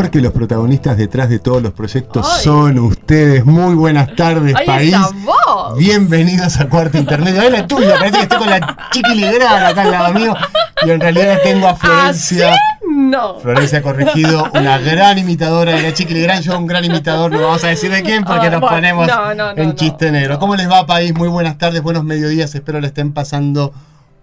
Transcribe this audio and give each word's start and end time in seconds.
Porque 0.00 0.22
los 0.22 0.32
protagonistas 0.32 0.96
detrás 0.96 1.28
de 1.28 1.40
todos 1.40 1.62
los 1.62 1.74
proyectos 1.74 2.26
son 2.42 2.78
ustedes. 2.78 3.44
Muy 3.44 3.74
buenas 3.74 4.16
tardes, 4.16 4.54
país. 4.64 4.96
Bienvenidos 5.76 6.58
a 6.58 6.70
Cuarto 6.70 6.96
Intermedio. 6.96 7.42
Es 7.42 7.52
la 7.52 7.66
tuya, 7.66 7.96
parece 7.98 8.16
que 8.16 8.22
estoy 8.22 8.38
con 8.38 8.48
la 8.48 8.88
chiquiligrana 8.92 9.68
acá 9.68 9.82
al 9.82 9.90
lado 9.90 10.14
mío. 10.14 10.34
Y 10.86 10.90
en 10.90 11.00
realidad 11.00 11.40
tengo 11.44 11.68
a 11.68 11.74
Florencia. 11.76 12.54
¿Ah, 12.54 12.58
No. 12.88 13.40
Florencia 13.40 13.80
ha 13.80 13.82
corregido, 13.82 14.48
una 14.54 14.78
gran 14.78 15.18
imitadora 15.18 15.72
de 15.72 15.82
la 15.82 15.92
Chiquiligrana. 15.92 16.40
Yo 16.40 16.56
un 16.56 16.66
gran 16.66 16.82
imitador, 16.82 17.30
no 17.30 17.42
vamos 17.42 17.62
a 17.64 17.68
decir 17.68 17.90
de 17.90 18.02
quién 18.02 18.24
porque 18.24 18.48
nos 18.48 18.62
ponemos 18.62 19.06
no, 19.06 19.34
no, 19.34 19.52
no, 19.52 19.62
en 19.62 19.74
chiste 19.74 20.10
negro. 20.10 20.38
¿Cómo 20.38 20.56
les 20.56 20.70
va, 20.70 20.86
país? 20.86 21.14
Muy 21.14 21.28
buenas 21.28 21.58
tardes, 21.58 21.82
buenos 21.82 22.04
mediodías. 22.04 22.54
Espero 22.54 22.80
le 22.80 22.86
estén 22.86 23.12
pasando 23.12 23.74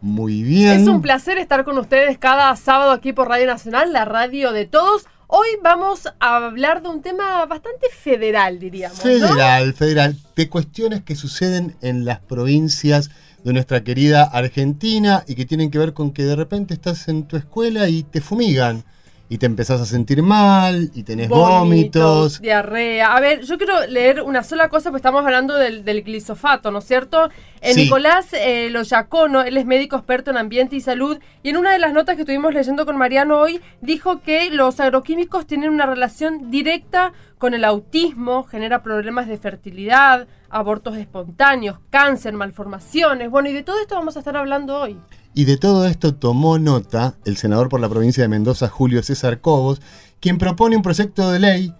muy 0.01 0.41
bien. 0.41 0.81
Es 0.81 0.87
un 0.87 1.03
placer 1.03 1.37
estar 1.37 1.63
con 1.63 1.77
ustedes 1.77 2.17
cada 2.17 2.55
sábado 2.55 2.89
aquí 2.91 3.13
por 3.13 3.29
Radio 3.29 3.45
Nacional, 3.45 3.93
la 3.93 4.05
radio 4.05 4.51
de 4.51 4.65
todos. 4.65 5.05
Hoy 5.29 5.47
vamos 5.61 6.07
a 6.21 6.37
hablar 6.37 6.81
de 6.81 6.87
un 6.87 7.01
tema 7.01 7.45
bastante 7.45 7.87
federal, 7.89 8.59
diríamos. 8.59 8.97
Federal, 8.97 9.73
federal, 9.73 10.15
de 10.37 10.47
cuestiones 10.47 11.03
que 11.03 11.17
suceden 11.17 11.75
en 11.81 12.05
las 12.05 12.19
provincias 12.19 13.11
de 13.43 13.51
nuestra 13.51 13.83
querida 13.83 14.23
Argentina 14.23 15.25
y 15.27 15.35
que 15.35 15.45
tienen 15.45 15.69
que 15.69 15.79
ver 15.79 15.91
con 15.91 16.11
que 16.11 16.23
de 16.23 16.37
repente 16.37 16.73
estás 16.73 17.09
en 17.09 17.27
tu 17.27 17.35
escuela 17.35 17.89
y 17.89 18.03
te 18.03 18.21
fumigan 18.21 18.85
y 19.29 19.37
te 19.39 19.45
empezás 19.45 19.81
a 19.81 19.85
sentir 19.85 20.23
mal 20.23 20.89
y 20.93 21.03
tenés 21.03 21.27
vómitos. 21.27 22.41
diarrea. 22.41 23.15
A 23.15 23.19
ver, 23.19 23.41
yo 23.41 23.57
quiero 23.57 23.85
leer 23.87 24.21
una 24.21 24.43
sola 24.43 24.69
cosa, 24.69 24.89
porque 24.89 24.99
estamos 24.99 25.25
hablando 25.25 25.55
del, 25.55 25.83
del 25.83 26.03
glisofato, 26.03 26.71
¿no 26.71 26.79
es 26.79 26.85
cierto? 26.85 27.29
Eh, 27.61 27.73
Sí. 27.73 27.83
Nicolás 27.83 28.31
eh, 28.33 28.69
Loyacono, 28.69 29.41
él 29.41 29.57
es 29.57 29.65
médico 29.65 29.97
experto 29.97 30.31
en 30.31 30.37
ambiente 30.37 30.75
y 30.77 30.81
salud, 30.81 31.19
y 31.43 31.49
en 31.49 31.57
una 31.57 31.71
de 31.73 31.79
las 31.79 31.91
notas 31.93 32.15
que 32.15 32.21
estuvimos 32.21 32.53
leyendo 32.53 32.85
con 32.85 32.95
Mariano 32.97 33.37
hoy, 33.39 33.59
dijo 33.81 34.21
que 34.21 34.49
los 34.51 34.79
agroquímicos 34.79 35.45
tienen 35.45 35.71
una 35.71 35.85
relación 35.85 36.49
directa 36.49 37.11
con 37.37 37.53
el 37.53 37.65
autismo, 37.65 38.43
genera 38.43 38.81
problemas 38.81 39.27
de 39.27 39.37
fertilidad, 39.37 40.27
abortos 40.49 40.95
espontáneos, 40.97 41.79
cáncer, 41.89 42.33
malformaciones. 42.33 43.29
Bueno, 43.29 43.49
y 43.49 43.53
de 43.53 43.63
todo 43.63 43.79
esto 43.81 43.95
vamos 43.95 44.15
a 44.15 44.19
estar 44.19 44.37
hablando 44.37 44.79
hoy. 44.79 44.97
Y 45.37 45.45
de 45.45 45.57
todo 45.57 45.85
esto 45.85 46.15
tomó 46.15 46.57
nota 46.57 47.13
el 47.23 47.37
senador 47.37 47.69
por 47.69 47.79
la 47.79 47.87
provincia 47.87 48.23
de 48.23 48.27
Mendoza, 48.27 48.69
Julio 48.69 49.03
César 49.03 49.39
Cobos, 49.39 49.83
quien 50.19 50.39
propone 50.39 50.75
un 50.75 50.81
proyecto 50.81 51.29
de 51.29 51.37
ley 51.37 51.75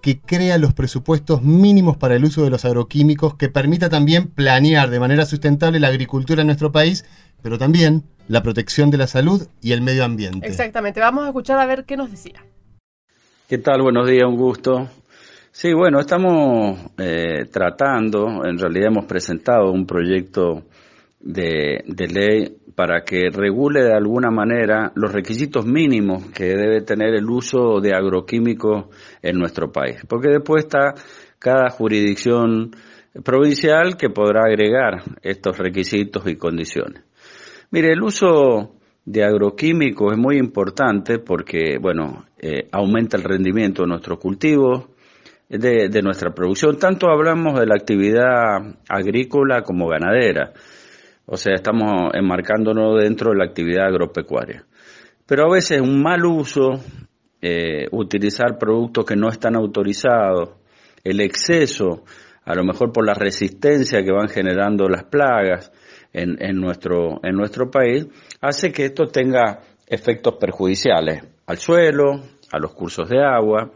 que 0.00 0.18
crea 0.18 0.56
los 0.56 0.72
presupuestos 0.72 1.42
mínimos 1.42 1.98
para 1.98 2.14
el 2.14 2.24
uso 2.24 2.42
de 2.42 2.48
los 2.48 2.64
agroquímicos, 2.64 3.34
que 3.34 3.50
permita 3.50 3.90
también 3.90 4.28
planear 4.28 4.88
de 4.88 4.98
manera 4.98 5.26
sustentable 5.26 5.78
la 5.78 5.88
agricultura 5.88 6.40
en 6.40 6.46
nuestro 6.46 6.72
país, 6.72 7.04
pero 7.42 7.58
también 7.58 8.04
la 8.28 8.42
protección 8.42 8.90
de 8.90 8.96
la 8.96 9.06
salud 9.06 9.46
y 9.60 9.72
el 9.72 9.82
medio 9.82 10.02
ambiente. 10.02 10.46
Exactamente, 10.46 10.98
vamos 10.98 11.24
a 11.24 11.26
escuchar 11.26 11.58
a 11.58 11.66
ver 11.66 11.84
qué 11.84 11.98
nos 11.98 12.10
decía. 12.10 12.42
¿Qué 13.46 13.58
tal? 13.58 13.82
Buenos 13.82 14.08
días, 14.08 14.24
un 14.26 14.38
gusto. 14.38 14.88
Sí, 15.52 15.74
bueno, 15.74 16.00
estamos 16.00 16.78
eh, 16.96 17.44
tratando, 17.52 18.42
en 18.46 18.58
realidad 18.58 18.86
hemos 18.86 19.04
presentado 19.04 19.70
un 19.70 19.84
proyecto 19.84 20.62
de, 21.26 22.08
ley 22.08 22.56
para 22.74 23.02
que 23.02 23.30
regule 23.30 23.82
de 23.82 23.92
alguna 23.92 24.30
manera 24.30 24.92
los 24.94 25.12
requisitos 25.12 25.66
mínimos 25.66 26.26
que 26.30 26.44
debe 26.44 26.82
tener 26.82 27.14
el 27.14 27.28
uso 27.28 27.80
de 27.80 27.94
agroquímicos 27.94 28.86
en 29.22 29.38
nuestro 29.38 29.72
país. 29.72 29.96
Porque 30.08 30.28
después 30.28 30.64
está 30.64 30.94
cada 31.38 31.70
jurisdicción 31.70 32.70
provincial 33.24 33.96
que 33.96 34.10
podrá 34.10 34.42
agregar 34.44 35.02
estos 35.22 35.58
requisitos 35.58 36.26
y 36.26 36.36
condiciones. 36.36 37.02
Mire, 37.70 37.92
el 37.92 38.02
uso 38.02 38.76
de 39.04 39.24
agroquímicos 39.24 40.12
es 40.12 40.18
muy 40.18 40.36
importante 40.36 41.18
porque, 41.18 41.78
bueno, 41.80 42.26
eh, 42.38 42.68
aumenta 42.72 43.16
el 43.16 43.24
rendimiento 43.24 43.82
de 43.82 43.88
nuestros 43.88 44.18
cultivos, 44.18 44.90
de, 45.48 45.88
de 45.88 46.02
nuestra 46.02 46.32
producción. 46.34 46.78
Tanto 46.78 47.08
hablamos 47.08 47.58
de 47.58 47.66
la 47.66 47.76
actividad 47.76 48.76
agrícola 48.88 49.62
como 49.62 49.88
ganadera. 49.88 50.52
O 51.26 51.36
sea, 51.36 51.54
estamos 51.54 52.12
enmarcándonos 52.14 53.02
dentro 53.02 53.32
de 53.32 53.38
la 53.38 53.44
actividad 53.44 53.86
agropecuaria. 53.86 54.64
Pero 55.26 55.46
a 55.46 55.52
veces 55.52 55.80
un 55.80 56.00
mal 56.00 56.24
uso, 56.24 56.80
eh, 57.42 57.86
utilizar 57.90 58.58
productos 58.58 59.04
que 59.04 59.16
no 59.16 59.28
están 59.28 59.56
autorizados, 59.56 60.50
el 61.02 61.20
exceso, 61.20 62.04
a 62.44 62.54
lo 62.54 62.64
mejor 62.64 62.92
por 62.92 63.04
la 63.04 63.14
resistencia 63.14 64.04
que 64.04 64.12
van 64.12 64.28
generando 64.28 64.88
las 64.88 65.04
plagas 65.04 65.72
en, 66.12 66.36
en 66.40 66.60
nuestro, 66.60 67.18
en 67.24 67.34
nuestro 67.34 67.70
país, 67.70 68.06
hace 68.40 68.70
que 68.70 68.86
esto 68.86 69.06
tenga 69.06 69.60
efectos 69.86 70.34
perjudiciales 70.36 71.24
al 71.46 71.58
suelo, 71.58 72.22
a 72.52 72.58
los 72.58 72.72
cursos 72.72 73.08
de 73.08 73.20
agua, 73.20 73.72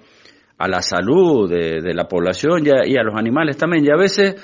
a 0.58 0.68
la 0.68 0.82
salud 0.82 1.50
de, 1.50 1.80
de 1.80 1.94
la 1.94 2.06
población 2.06 2.64
y 2.64 2.70
a, 2.70 2.86
y 2.86 2.96
a 2.96 3.02
los 3.02 3.16
animales 3.16 3.56
también. 3.56 3.84
Y 3.84 3.90
a 3.90 3.96
veces 3.96 4.36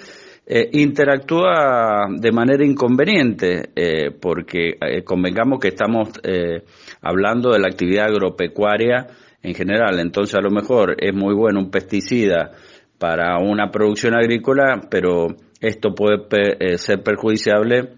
eh, 0.49 0.71
interactúa 0.75 2.07
de 2.09 2.31
manera 2.31 2.65
inconveniente, 2.65 3.71
eh, 3.75 4.13
porque 4.13 4.77
eh, 4.81 5.03
convengamos 5.03 5.59
que 5.59 5.69
estamos 5.69 6.11
eh, 6.23 6.63
hablando 7.03 7.51
de 7.51 7.59
la 7.59 7.67
actividad 7.67 8.07
agropecuaria 8.07 9.09
en 9.43 9.55
general. 9.55 9.99
Entonces, 9.99 10.37
a 10.37 10.41
lo 10.41 10.51
mejor 10.51 10.97
es 10.99 11.13
muy 11.13 11.35
bueno 11.35 11.59
un 11.59 11.71
pesticida 11.71 12.53
para 12.99 13.39
una 13.39 13.71
producción 13.73 14.15
agrícola, 14.15 14.81
pero 14.89 15.27
esto 15.61 15.95
puede 15.95 16.79
ser 16.79 17.03
perjudiciable 17.03 17.95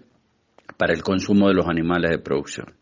para 0.75 0.93
el 0.93 1.03
consumo 1.03 1.47
de 1.49 1.53
los 1.53 1.67
animales 1.67 2.09
de 2.09 2.19
producción. 2.19 2.78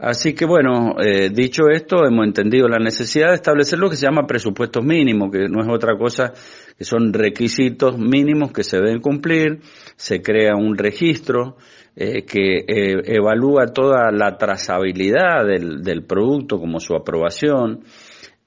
Así 0.00 0.32
que 0.32 0.46
bueno, 0.46 0.94
eh, 1.00 1.28
dicho 1.28 1.64
esto, 1.72 2.06
hemos 2.06 2.24
entendido 2.24 2.68
la 2.68 2.78
necesidad 2.78 3.30
de 3.30 3.34
establecer 3.34 3.80
lo 3.80 3.90
que 3.90 3.96
se 3.96 4.06
llama 4.06 4.28
presupuestos 4.28 4.84
mínimos, 4.84 5.32
que 5.32 5.48
no 5.48 5.60
es 5.60 5.68
otra 5.68 5.98
cosa 5.98 6.32
que 6.78 6.84
son 6.84 7.12
requisitos 7.12 7.98
mínimos 7.98 8.52
que 8.52 8.62
se 8.62 8.76
deben 8.76 9.00
cumplir, 9.00 9.58
se 9.96 10.22
crea 10.22 10.54
un 10.54 10.78
registro 10.78 11.56
eh, 11.96 12.22
que 12.22 12.58
eh, 12.58 13.02
evalúa 13.06 13.66
toda 13.74 14.12
la 14.12 14.38
trazabilidad 14.38 15.44
del, 15.44 15.82
del 15.82 16.04
producto 16.04 16.60
como 16.60 16.78
su 16.78 16.94
aprobación, 16.94 17.80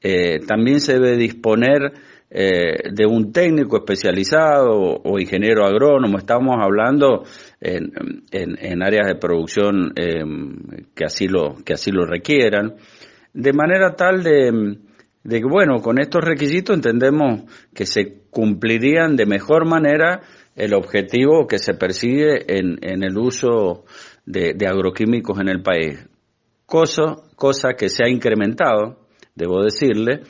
eh, 0.02 0.40
también 0.48 0.80
se 0.80 0.94
debe 0.94 1.18
disponer 1.18 1.92
eh, 2.34 2.94
de 2.94 3.06
un 3.06 3.34
técnico 3.34 3.76
especializado 3.76 4.72
o, 4.72 5.02
o 5.04 5.20
ingeniero 5.20 5.66
agrónomo. 5.66 6.18
Estamos 6.18 6.56
hablando 6.62 7.26
en, 7.62 7.92
en- 8.32 8.84
áreas 8.84 9.08
de 9.08 9.16
producción 9.16 9.94
eh, 9.96 10.24
que 10.96 11.06
así 11.06 11.28
lo 11.28 11.56
que 11.64 11.74
así 11.74 11.92
lo 11.92 12.06
requieran, 12.06 12.76
de 13.34 13.54
manera 13.54 13.96
tal 13.96 14.24
de, 14.24 14.78
de 15.24 15.40
que 15.40 15.48
bueno, 15.48 15.82
con 15.82 16.00
estos 16.00 16.24
requisitos 16.24 16.76
entendemos 16.76 17.44
que 17.74 17.86
se 17.86 18.24
cumplirían 18.30 19.16
de 19.16 19.26
mejor 19.26 19.66
manera 19.66 20.22
el 20.56 20.74
objetivo 20.74 21.48
que 21.48 21.60
se 21.60 21.76
persigue 21.76 22.58
en, 22.58 22.78
en 22.82 23.04
el 23.04 23.18
uso 23.18 23.86
de, 24.26 24.54
de 24.54 24.68
agroquímicos 24.68 25.40
en 25.40 25.48
el 25.48 25.62
país 25.62 26.08
cosa, 26.72 27.18
cosa 27.36 27.74
que 27.78 27.90
se 27.90 28.06
ha 28.06 28.10
incrementado, 28.10 28.98
debo 29.36 29.62
decirle, 29.62 30.22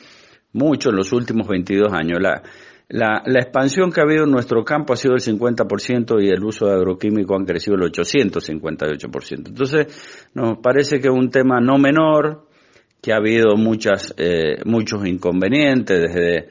mucho 0.52 0.90
en 0.90 0.96
los 0.96 1.12
últimos 1.12 1.46
22 1.46 1.92
años. 1.92 2.18
La, 2.20 2.42
la, 2.92 3.22
la 3.24 3.40
expansión 3.40 3.90
que 3.90 4.00
ha 4.00 4.04
habido 4.04 4.24
en 4.24 4.30
nuestro 4.30 4.64
campo 4.64 4.92
ha 4.92 4.96
sido 4.96 5.14
del 5.14 5.22
50% 5.22 6.22
y 6.22 6.28
el 6.28 6.44
uso 6.44 6.66
de 6.66 6.74
agroquímicos 6.74 7.38
han 7.38 7.46
crecido 7.46 7.76
el 7.76 7.90
858%. 7.90 9.48
Entonces, 9.48 10.28
nos 10.34 10.58
parece 10.58 11.00
que 11.00 11.08
es 11.08 11.14
un 11.14 11.30
tema 11.30 11.58
no 11.58 11.78
menor, 11.78 12.46
que 13.00 13.12
ha 13.12 13.16
habido 13.16 13.56
muchas, 13.56 14.14
eh, 14.18 14.58
muchos 14.66 15.06
inconvenientes, 15.06 16.02
desde 16.02 16.48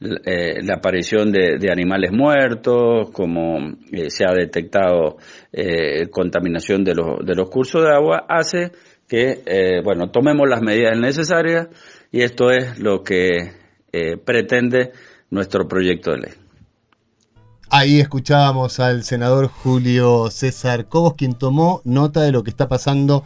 eh, 0.00 0.60
la 0.64 0.74
aparición 0.74 1.30
de, 1.30 1.58
de 1.58 1.70
animales 1.70 2.10
muertos, 2.10 3.10
como 3.12 3.58
eh, 3.92 4.10
se 4.10 4.24
ha 4.24 4.34
detectado 4.34 5.18
eh, 5.52 6.08
contaminación 6.10 6.82
de, 6.82 6.96
los 6.96 7.24
de 7.24 7.36
los 7.36 7.48
cursos 7.48 7.84
de 7.84 7.94
agua, 7.94 8.26
hace 8.28 8.72
que, 9.06 9.80
bueno, 9.84 10.10
tomemos 10.10 10.48
las 10.48 10.60
medidas 10.60 10.98
necesarias 10.98 11.68
y 12.10 12.22
esto 12.22 12.50
es 12.50 12.80
lo 12.80 13.04
que 13.04 13.52
pretende 14.24 14.92
nuestro 15.30 15.68
proyecto 15.68 16.12
de 16.12 16.18
ley. 16.18 16.32
Ahí 17.70 17.98
escuchábamos 17.98 18.78
al 18.78 19.02
senador 19.04 19.48
Julio 19.48 20.30
César 20.30 20.86
Cobos, 20.86 21.14
quien 21.14 21.34
tomó 21.34 21.80
nota 21.84 22.20
de 22.20 22.30
lo 22.30 22.44
que 22.44 22.50
está 22.50 22.68
pasando 22.68 23.24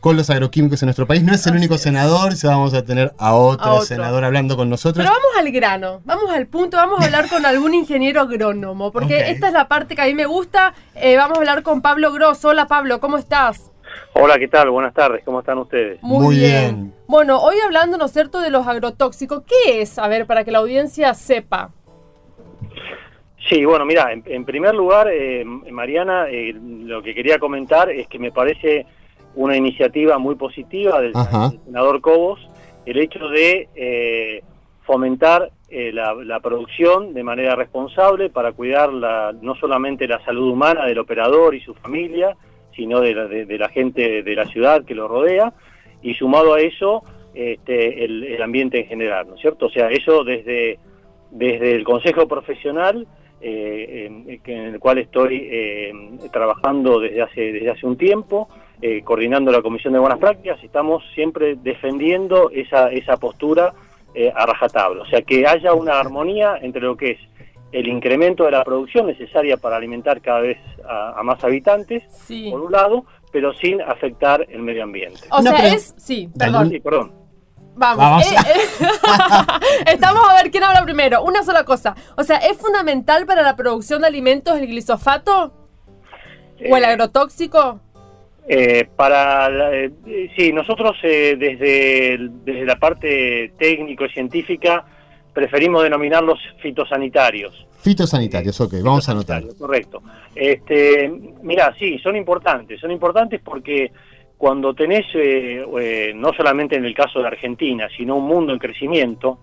con 0.00 0.16
los 0.16 0.28
agroquímicos 0.30 0.82
en 0.82 0.88
nuestro 0.88 1.06
país. 1.06 1.22
No 1.22 1.32
es 1.32 1.46
el 1.46 1.54
único 1.54 1.78
senador, 1.78 2.34
ya 2.34 2.50
vamos 2.50 2.74
a 2.74 2.84
tener 2.84 3.14
a 3.18 3.34
otro, 3.34 3.64
A 3.66 3.72
otro. 3.74 3.86
senador 3.86 4.24
hablando 4.24 4.56
con 4.56 4.68
nosotros. 4.68 5.02
Pero 5.04 5.08
vamos 5.14 5.30
al 5.38 5.50
grano, 5.52 6.00
vamos 6.04 6.30
al 6.30 6.46
punto, 6.46 6.76
vamos 6.76 7.00
a 7.00 7.04
hablar 7.04 7.28
con 7.28 7.46
algún 7.46 7.72
ingeniero 7.72 8.20
agrónomo, 8.20 8.90
porque 8.90 9.30
esta 9.30 9.46
es 9.46 9.52
la 9.52 9.68
parte 9.68 9.94
que 9.94 10.02
a 10.02 10.06
mí 10.06 10.14
me 10.14 10.26
gusta. 10.26 10.74
Eh, 10.94 11.16
vamos 11.16 11.36
a 11.38 11.40
hablar 11.40 11.62
con 11.62 11.80
Pablo 11.80 12.12
Gross. 12.12 12.44
Hola 12.44 12.66
Pablo, 12.66 13.00
¿cómo 13.00 13.16
estás? 13.16 13.70
Hola, 14.14 14.38
¿qué 14.38 14.48
tal? 14.48 14.70
Buenas 14.70 14.94
tardes, 14.94 15.22
¿cómo 15.24 15.40
están 15.40 15.58
ustedes? 15.58 16.02
Muy 16.02 16.36
bien. 16.36 16.94
Bueno, 17.06 17.40
hoy 17.40 17.56
hablando, 17.64 17.98
¿no 17.98 18.06
es 18.06 18.12
cierto?, 18.12 18.40
de 18.40 18.50
los 18.50 18.66
agrotóxicos. 18.66 19.42
¿Qué 19.42 19.82
es? 19.82 19.98
A 19.98 20.08
ver, 20.08 20.26
para 20.26 20.44
que 20.44 20.50
la 20.50 20.58
audiencia 20.58 21.12
sepa. 21.14 21.70
Sí, 23.48 23.64
bueno, 23.64 23.84
mira, 23.84 24.12
en, 24.12 24.22
en 24.26 24.44
primer 24.44 24.74
lugar, 24.74 25.08
eh, 25.12 25.44
Mariana, 25.44 26.28
eh, 26.30 26.54
lo 26.54 27.02
que 27.02 27.14
quería 27.14 27.38
comentar 27.38 27.90
es 27.90 28.06
que 28.08 28.18
me 28.18 28.32
parece 28.32 28.86
una 29.34 29.56
iniciativa 29.56 30.18
muy 30.18 30.34
positiva 30.36 31.00
del, 31.00 31.12
senador 31.64 32.00
Cobos 32.00 32.40
el 32.86 32.98
hecho 32.98 33.28
de 33.28 33.68
eh, 33.74 34.42
fomentar 34.84 35.50
eh, 35.68 35.90
la, 35.92 36.14
la 36.14 36.40
producción 36.40 37.14
de 37.14 37.22
manera 37.22 37.56
responsable 37.56 38.30
para 38.30 38.52
cuidar 38.52 38.92
la, 38.92 39.34
no 39.40 39.54
solamente 39.56 40.06
la 40.06 40.22
salud 40.24 40.50
humana 40.52 40.86
del 40.86 40.98
operador 40.98 41.54
y 41.54 41.60
su 41.60 41.74
familia, 41.74 42.36
sino 42.74 43.00
de 43.00 43.14
la, 43.58 43.68
gente 43.68 44.22
de 44.22 44.34
la 44.34 44.46
ciudad 44.46 44.84
que 44.84 44.94
lo 44.94 45.08
rodea, 45.08 45.52
y 46.02 46.14
sumado 46.14 46.54
a 46.54 46.60
eso, 46.60 47.02
este, 47.34 48.04
el, 48.04 48.40
ambiente 48.42 48.80
en 48.80 48.86
general, 48.86 49.26
¿no 49.28 49.34
es 49.34 49.40
cierto? 49.40 49.66
O 49.66 49.70
sea, 49.70 49.88
eso 49.88 50.22
desde, 50.24 50.78
desde 51.30 51.74
el 51.74 51.84
Consejo 51.84 52.28
Profesional, 52.28 53.06
eh, 53.40 54.10
en, 54.46 54.74
el 54.74 54.78
cual 54.78 54.98
estoy 54.98 55.48
eh, 55.50 55.92
trabajando 56.32 57.00
desde 57.00 57.22
hace, 57.22 57.52
desde 57.52 57.70
hace 57.70 57.86
un 57.86 57.96
tiempo, 57.96 58.48
eh, 58.80 59.02
coordinando 59.02 59.50
la 59.50 59.62
Comisión 59.62 59.92
de 59.92 59.98
Buenas 59.98 60.18
Prácticas, 60.18 60.62
estamos 60.62 61.02
siempre 61.14 61.56
defendiendo 61.56 62.50
esa, 62.50 62.90
esa 62.90 63.16
postura 63.16 63.72
a 64.36 64.46
rajatabla. 64.46 65.02
O 65.02 65.06
sea, 65.06 65.22
que 65.22 65.44
haya 65.44 65.74
una 65.74 65.98
armonía 65.98 66.56
entre 66.62 66.82
lo 66.82 66.96
que 66.96 67.10
es 67.10 67.18
el 67.74 67.88
incremento 67.88 68.44
de 68.44 68.52
la 68.52 68.62
producción 68.64 69.06
necesaria 69.06 69.56
para 69.56 69.76
alimentar 69.76 70.20
cada 70.20 70.40
vez 70.40 70.58
a, 70.88 71.18
a 71.18 71.22
más 71.22 71.42
habitantes, 71.42 72.02
Sí. 72.10 72.48
por 72.50 72.60
un 72.60 72.72
lado, 72.72 73.04
pero 73.32 73.52
sin 73.54 73.82
afectar 73.82 74.46
el 74.48 74.60
medio 74.62 74.84
ambiente. 74.84 75.20
O 75.30 75.40
Una 75.40 75.50
sea, 75.56 75.74
es... 75.74 75.94
Sí, 75.98 76.28
perdón. 76.38 76.70
Sí, 76.70 76.80
perdón. 76.80 77.12
Vamos. 77.76 77.98
Vamos. 77.98 78.32
eh, 78.32 78.36
eh. 78.54 78.58
Estamos 79.92 80.22
a 80.28 80.34
ver 80.40 80.50
quién 80.52 80.62
habla 80.62 80.82
primero. 80.84 81.22
Una 81.24 81.42
sola 81.42 81.64
cosa. 81.64 81.96
O 82.16 82.22
sea, 82.22 82.36
¿es 82.36 82.56
fundamental 82.58 83.26
para 83.26 83.42
la 83.42 83.56
producción 83.56 84.02
de 84.02 84.06
alimentos 84.06 84.56
el 84.56 84.68
glisofato? 84.68 85.52
¿O 86.70 86.76
el 86.76 86.84
Eh, 86.84 86.86
agrotóxico? 86.86 87.80
Eh, 88.46 88.86
para 88.94 89.48
la- 89.48 89.90
sí, 90.36 90.52
nosotros 90.52 90.96
eh, 91.02 91.34
desde, 91.36 92.18
desde 92.44 92.64
la 92.66 92.76
parte 92.76 93.52
técnico 93.58 94.04
y 94.04 94.10
científica 94.10 94.84
preferimos 95.34 95.82
denominarlos 95.82 96.38
fitosanitarios. 96.62 97.66
Fitosanitarios, 97.80 98.58
ok, 98.60 98.74
vamos 98.82 99.06
a 99.08 99.12
anotar. 99.12 99.42
Correcto. 99.58 100.02
Este, 100.34 101.12
mira, 101.42 101.74
sí, 101.78 101.98
son 101.98 102.16
importantes. 102.16 102.80
Son 102.80 102.90
importantes 102.90 103.40
porque 103.44 103.92
cuando 104.38 104.72
tenés, 104.72 105.04
eh, 105.14 105.64
eh, 105.80 106.12
no 106.14 106.32
solamente 106.32 106.76
en 106.76 106.84
el 106.84 106.94
caso 106.94 107.20
de 107.20 107.26
Argentina, 107.26 107.88
sino 107.94 108.16
un 108.16 108.26
mundo 108.26 108.52
en 108.52 108.58
crecimiento. 108.58 109.38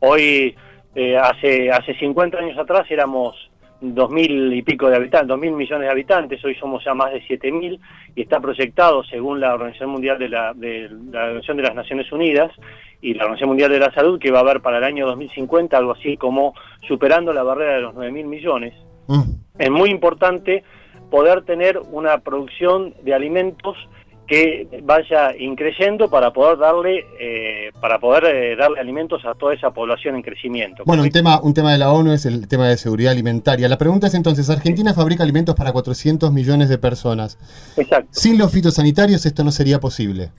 Hoy, 0.00 0.54
eh, 0.94 1.16
hace, 1.16 1.70
hace 1.70 1.94
50 1.94 2.38
años 2.38 2.58
atrás 2.58 2.86
éramos 2.90 3.34
dos 3.80 4.10
mil 4.10 4.52
y 4.52 4.62
pico 4.62 4.88
de 4.88 4.96
habitantes, 4.96 5.28
dos 5.28 5.38
mil 5.38 5.52
millones 5.52 5.86
de 5.86 5.90
habitantes, 5.90 6.44
hoy 6.44 6.54
somos 6.54 6.84
ya 6.84 6.94
más 6.94 7.12
de 7.12 7.22
siete 7.26 7.50
mil 7.52 7.80
y 8.14 8.22
está 8.22 8.40
proyectado, 8.40 9.04
según 9.04 9.40
la 9.40 9.54
Organización 9.54 9.90
Mundial 9.90 10.18
de 10.18 10.28
la, 10.28 10.54
de 10.54 10.88
la 11.10 11.24
Organización 11.24 11.56
de 11.58 11.62
las 11.62 11.74
Naciones 11.74 12.10
Unidas 12.12 12.50
y 13.00 13.14
la 13.14 13.24
Organización 13.24 13.50
Mundial 13.50 13.70
de 13.70 13.78
la 13.80 13.92
Salud, 13.92 14.18
que 14.18 14.30
va 14.30 14.38
a 14.38 14.42
haber 14.42 14.60
para 14.60 14.78
el 14.78 14.84
año 14.84 15.06
2050 15.06 15.76
algo 15.76 15.92
así 15.92 16.16
como 16.16 16.54
superando 16.86 17.32
la 17.32 17.42
barrera 17.42 17.74
de 17.74 17.80
los 17.80 17.94
nueve 17.94 18.12
mil 18.12 18.26
millones. 18.26 18.74
Mm. 19.08 19.22
Es 19.58 19.70
muy 19.70 19.90
importante 19.90 20.64
poder 21.10 21.44
tener 21.44 21.78
una 21.78 22.18
producción 22.18 22.94
de 23.02 23.14
alimentos 23.14 23.76
que 24.26 24.80
vaya 24.82 25.36
increyendo 25.38 26.08
para 26.08 26.32
poder 26.32 26.58
darle 26.58 27.04
eh, 27.20 27.70
para 27.80 27.98
poder 27.98 28.24
eh, 28.24 28.56
darle 28.56 28.80
alimentos 28.80 29.24
a 29.24 29.34
toda 29.34 29.54
esa 29.54 29.70
población 29.70 30.16
en 30.16 30.22
crecimiento. 30.22 30.82
Bueno, 30.86 31.02
un 31.02 31.10
tema, 31.10 31.40
un 31.42 31.52
tema 31.52 31.72
de 31.72 31.78
la 31.78 31.92
ONU 31.92 32.12
es 32.12 32.24
el 32.24 32.48
tema 32.48 32.68
de 32.68 32.76
seguridad 32.76 33.12
alimentaria. 33.12 33.68
La 33.68 33.76
pregunta 33.78 34.06
es 34.06 34.14
entonces, 34.14 34.48
Argentina 34.48 34.94
fabrica 34.94 35.22
alimentos 35.22 35.54
para 35.54 35.72
400 35.72 36.32
millones 36.32 36.68
de 36.68 36.78
personas. 36.78 37.38
Exacto, 37.76 38.08
Sin 38.12 38.38
los 38.38 38.50
fitosanitarios 38.50 39.26
esto 39.26 39.44
no 39.44 39.50
sería 39.50 39.78
posible. 39.78 40.30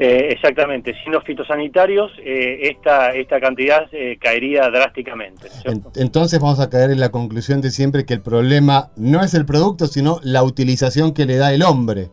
eh, 0.00 0.30
exactamente. 0.30 0.92
Sin 1.04 1.12
los 1.12 1.22
fitosanitarios 1.22 2.10
eh, 2.18 2.68
esta 2.68 3.14
esta 3.14 3.38
cantidad 3.40 3.88
caería 4.20 4.68
drásticamente. 4.70 5.46
entonces 5.94 6.40
vamos 6.40 6.58
a 6.58 6.68
caer 6.68 6.90
en 6.90 6.98
la 6.98 7.10
conclusión 7.10 7.60
de 7.60 7.70
siempre 7.70 8.04
que 8.04 8.14
el 8.14 8.22
problema 8.22 8.90
no 8.96 9.22
es 9.22 9.34
el 9.34 9.46
producto, 9.46 9.86
sino 9.86 10.18
la 10.24 10.42
utilización 10.42 11.14
que 11.14 11.26
le 11.26 11.36
da 11.36 11.54
el 11.54 11.62
hombre. 11.62 12.08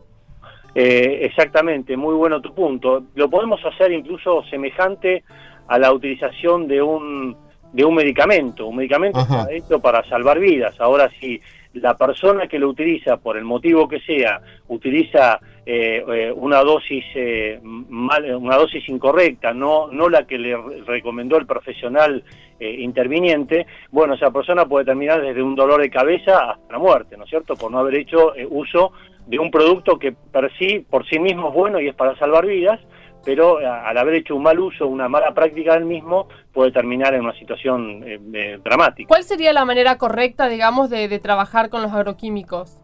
Eh, 0.74 1.20
exactamente, 1.22 1.96
muy 1.96 2.14
bueno 2.14 2.40
tu 2.40 2.54
punto. 2.54 3.04
Lo 3.14 3.28
podemos 3.28 3.60
hacer 3.64 3.92
incluso 3.92 4.42
semejante 4.44 5.22
a 5.68 5.78
la 5.78 5.92
utilización 5.92 6.66
de 6.66 6.80
un, 6.80 7.36
de 7.72 7.84
un 7.84 7.94
medicamento. 7.94 8.66
Un 8.66 8.76
medicamento 8.76 9.18
Ajá. 9.18 9.40
está 9.42 9.52
hecho 9.52 9.80
para 9.80 10.02
salvar 10.08 10.38
vidas. 10.38 10.80
Ahora, 10.80 11.10
si 11.20 11.40
la 11.74 11.96
persona 11.96 12.46
que 12.48 12.58
lo 12.58 12.68
utiliza, 12.68 13.16
por 13.18 13.36
el 13.36 13.44
motivo 13.44 13.88
que 13.88 14.00
sea, 14.00 14.40
utiliza 14.68 15.40
eh, 15.64 16.04
eh, 16.06 16.32
una 16.34 16.60
dosis 16.62 17.04
eh, 17.14 17.58
mal- 17.62 18.34
una 18.36 18.56
dosis 18.56 18.86
incorrecta, 18.88 19.54
no, 19.54 19.88
no 19.90 20.08
la 20.08 20.26
que 20.26 20.36
le 20.38 20.54
re- 20.56 20.82
recomendó 20.86 21.38
el 21.38 21.46
profesional 21.46 22.22
eh, 22.60 22.76
interviniente, 22.80 23.66
bueno, 23.90 24.14
esa 24.14 24.30
persona 24.30 24.66
puede 24.66 24.84
terminar 24.84 25.22
desde 25.22 25.42
un 25.42 25.54
dolor 25.54 25.80
de 25.80 25.88
cabeza 25.90 26.50
hasta 26.52 26.72
la 26.72 26.78
muerte, 26.78 27.16
¿no 27.16 27.24
es 27.24 27.30
cierto? 27.30 27.56
Por 27.56 27.70
no 27.70 27.78
haber 27.78 27.94
hecho 27.94 28.34
eh, 28.36 28.46
uso 28.48 28.92
de 29.26 29.38
un 29.38 29.50
producto 29.50 29.98
que 29.98 30.12
per 30.12 30.50
sí, 30.58 30.84
por 30.88 31.06
sí 31.08 31.18
mismo 31.18 31.48
es 31.48 31.54
bueno 31.54 31.80
y 31.80 31.88
es 31.88 31.94
para 31.94 32.16
salvar 32.18 32.46
vidas, 32.46 32.80
pero 33.24 33.58
a- 33.58 33.88
al 33.88 33.96
haber 33.98 34.14
hecho 34.16 34.34
un 34.34 34.42
mal 34.42 34.58
uso, 34.58 34.86
una 34.88 35.08
mala 35.08 35.32
práctica 35.32 35.74
del 35.74 35.84
mismo, 35.84 36.28
puede 36.52 36.72
terminar 36.72 37.14
en 37.14 37.20
una 37.22 37.34
situación 37.38 38.02
eh, 38.04 38.18
eh, 38.34 38.58
dramática. 38.64 39.06
¿Cuál 39.08 39.22
sería 39.22 39.52
la 39.52 39.64
manera 39.64 39.96
correcta, 39.96 40.48
digamos, 40.48 40.90
de, 40.90 41.06
de 41.08 41.18
trabajar 41.20 41.70
con 41.70 41.82
los 41.82 41.92
agroquímicos? 41.92 42.78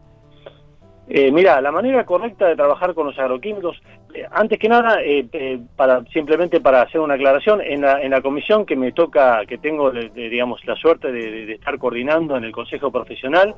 Eh, 1.11 1.31
mira, 1.31 1.59
la 1.59 1.71
manera 1.71 2.05
correcta 2.05 2.47
de 2.47 2.55
trabajar 2.55 2.93
con 2.93 3.07
los 3.07 3.17
agroquímicos, 3.17 3.81
eh, 4.13 4.25
antes 4.31 4.59
que 4.59 4.69
nada, 4.69 5.01
eh, 5.01 5.25
eh, 5.33 5.59
para 5.75 6.03
simplemente 6.13 6.61
para 6.61 6.83
hacer 6.83 7.01
una 7.01 7.15
aclaración, 7.15 7.61
en 7.61 7.81
la, 7.81 7.99
en 8.01 8.11
la 8.11 8.21
comisión 8.21 8.63
que 8.65 8.75
me 8.75 8.91
toca, 8.91 9.41
que 9.47 9.57
tengo, 9.57 9.89
de- 9.91 10.09
de, 10.09 10.29
digamos, 10.29 10.63
la 10.65 10.75
suerte 10.75 11.11
de 11.11 11.51
estar 11.53 11.77
coordinando 11.79 12.37
en 12.37 12.43
el 12.43 12.51
Consejo 12.51 12.91
Profesional, 12.91 13.55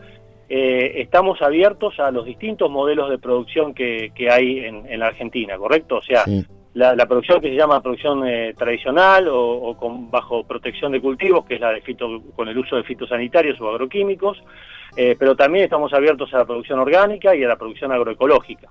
eh, 0.53 1.01
estamos 1.01 1.41
abiertos 1.41 1.97
a 2.01 2.11
los 2.11 2.25
distintos 2.25 2.69
modelos 2.69 3.09
de 3.09 3.17
producción 3.17 3.73
que, 3.73 4.11
que 4.13 4.29
hay 4.29 4.59
en, 4.59 4.85
en 4.85 4.99
la 4.99 5.07
Argentina, 5.07 5.57
¿correcto? 5.57 5.95
O 5.95 6.01
sea, 6.01 6.25
Sí. 6.25 6.45
la, 6.73 6.93
la 6.93 7.05
producción 7.05 7.39
que 7.39 7.47
se 7.47 7.55
llama 7.55 7.81
producción 7.81 8.27
eh, 8.27 8.53
tradicional 8.57 9.29
o, 9.29 9.39
o 9.39 9.77
con 9.77 10.11
bajo 10.11 10.43
protección 10.43 10.91
de 10.91 10.99
cultivos, 10.99 11.45
que 11.45 11.55
es 11.55 11.61
la 11.61 11.71
de 11.71 11.79
fito, 11.79 12.21
con 12.35 12.49
el 12.49 12.57
uso 12.57 12.75
de 12.75 12.83
fitosanitarios 12.83 13.61
o 13.61 13.69
agroquímicos, 13.69 14.43
eh, 14.97 15.15
pero 15.17 15.37
también 15.37 15.63
estamos 15.63 15.93
abiertos 15.93 16.33
a 16.33 16.39
la 16.39 16.45
producción 16.45 16.79
orgánica 16.79 17.33
y 17.33 17.45
a 17.45 17.47
la 17.47 17.55
producción 17.55 17.93
agroecológica. 17.93 18.67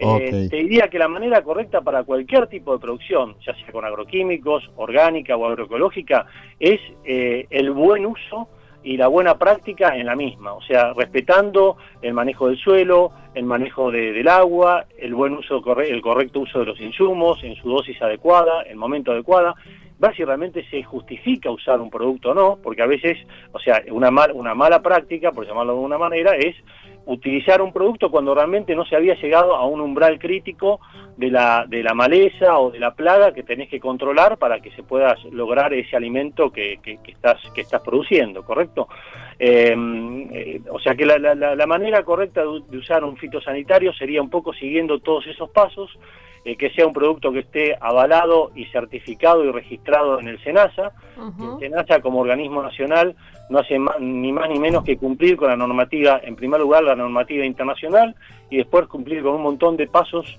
Eh, 0.00 0.48
te 0.50 0.56
diría 0.56 0.88
que 0.88 0.98
la 0.98 1.06
manera 1.06 1.42
correcta 1.42 1.80
para 1.80 2.02
cualquier 2.02 2.48
tipo 2.48 2.72
de 2.72 2.80
producción, 2.80 3.36
ya 3.46 3.54
sea 3.54 3.70
con 3.70 3.84
agroquímicos, 3.84 4.68
orgánica 4.74 5.36
o 5.36 5.46
agroecológica, 5.46 6.26
es 6.58 6.80
el 7.04 7.70
buen 7.70 8.04
uso 8.04 8.48
y 8.82 8.96
la 8.96 9.08
buena 9.08 9.38
práctica 9.38 9.96
en 9.96 10.06
la 10.06 10.14
misma, 10.16 10.52
o 10.52 10.62
sea, 10.62 10.92
respetando 10.94 11.76
el 12.00 12.14
manejo 12.14 12.48
del 12.48 12.56
suelo, 12.58 13.10
el 13.34 13.44
manejo 13.44 13.90
de- 13.90 14.12
del 14.12 14.28
agua, 14.28 14.86
el 14.98 15.14
buen 15.14 15.34
uso, 15.34 15.62
el 15.80 16.00
correcto 16.00 16.40
uso 16.40 16.60
de 16.60 16.66
los 16.66 16.80
insumos 16.80 17.42
en 17.42 17.54
su 17.56 17.68
dosis 17.68 18.00
adecuada, 18.00 18.62
el 18.62 18.76
momento 18.76 19.12
adecuado, 19.12 19.54
ver 19.98 20.14
si 20.14 20.24
realmente 20.24 20.64
se 20.70 20.82
justifica 20.84 21.50
usar 21.50 21.80
un 21.80 21.90
producto 21.90 22.30
o 22.30 22.34
no, 22.34 22.58
porque 22.62 22.82
a 22.82 22.86
veces, 22.86 23.18
o 23.52 23.58
sea, 23.58 23.82
una, 23.90 24.10
una 24.32 24.54
mala 24.54 24.80
práctica, 24.80 25.32
por 25.32 25.44
llamarlo 25.46 25.74
de 25.74 25.80
una 25.80 25.98
manera, 25.98 26.36
es 26.36 26.54
utilizar 27.08 27.62
un 27.62 27.72
producto 27.72 28.10
cuando 28.10 28.34
realmente 28.34 28.74
no 28.76 28.84
se 28.84 28.94
había 28.94 29.14
llegado 29.14 29.56
a 29.56 29.66
un 29.66 29.80
umbral 29.80 30.18
crítico 30.18 30.78
de 31.16 31.30
la, 31.30 31.64
de 31.66 31.82
la 31.82 31.94
maleza 31.94 32.58
o 32.58 32.70
de 32.70 32.78
la 32.78 32.94
plaga 32.94 33.32
que 33.32 33.42
tenés 33.42 33.68
que 33.70 33.80
controlar 33.80 34.36
para 34.36 34.60
que 34.60 34.70
se 34.72 34.82
pueda 34.82 35.16
lograr 35.32 35.72
ese 35.72 35.96
alimento 35.96 36.50
que, 36.50 36.78
que- 36.82 36.98
estás, 37.10 37.40
que 37.54 37.62
estás 37.62 37.80
produciendo, 37.82 38.44
¿correcto? 38.44 38.88
Eh, 39.38 39.74
eh, 40.32 40.60
o 40.70 40.78
sea 40.78 40.94
que 40.94 41.06
la, 41.06 41.18
la- 41.18 41.66
manera 41.66 42.02
correcta 42.04 42.42
de 42.44 42.76
usar 42.78 43.02
un 43.04 43.16
fitosanitario 43.16 43.92
sería 43.94 44.20
un 44.22 44.30
poco 44.30 44.52
siguiendo 44.52 44.98
todos 45.00 45.26
esos 45.26 45.48
pasos, 45.50 45.90
eh, 46.44 46.56
que 46.56 46.70
sea 46.70 46.86
un 46.86 46.92
producto 46.92 47.32
que 47.32 47.40
esté 47.40 47.76
avalado 47.80 48.50
y 48.54 48.64
certificado 48.66 49.44
y 49.44 49.50
registrado 49.50 50.20
en 50.20 50.28
el 50.28 50.42
SENASA, 50.42 50.92
el 51.16 51.58
SENASA 51.60 52.00
como 52.00 52.20
organismo 52.20 52.62
nacional 52.62 53.16
no 53.50 53.58
hace 53.58 53.78
ni 54.00 54.32
más 54.32 54.48
ni 54.48 54.58
menos 54.58 54.84
que 54.84 54.96
cumplir 54.96 55.36
con 55.36 55.48
la 55.48 55.56
normativa, 55.56 56.20
en 56.22 56.36
primer 56.36 56.60
lugar 56.60 56.84
la 56.84 56.94
normativa 56.94 57.44
internacional 57.44 58.14
y 58.50 58.58
después 58.58 58.86
cumplir 58.86 59.22
con 59.22 59.34
un 59.34 59.42
montón 59.42 59.76
de 59.76 59.86
pasos 59.86 60.38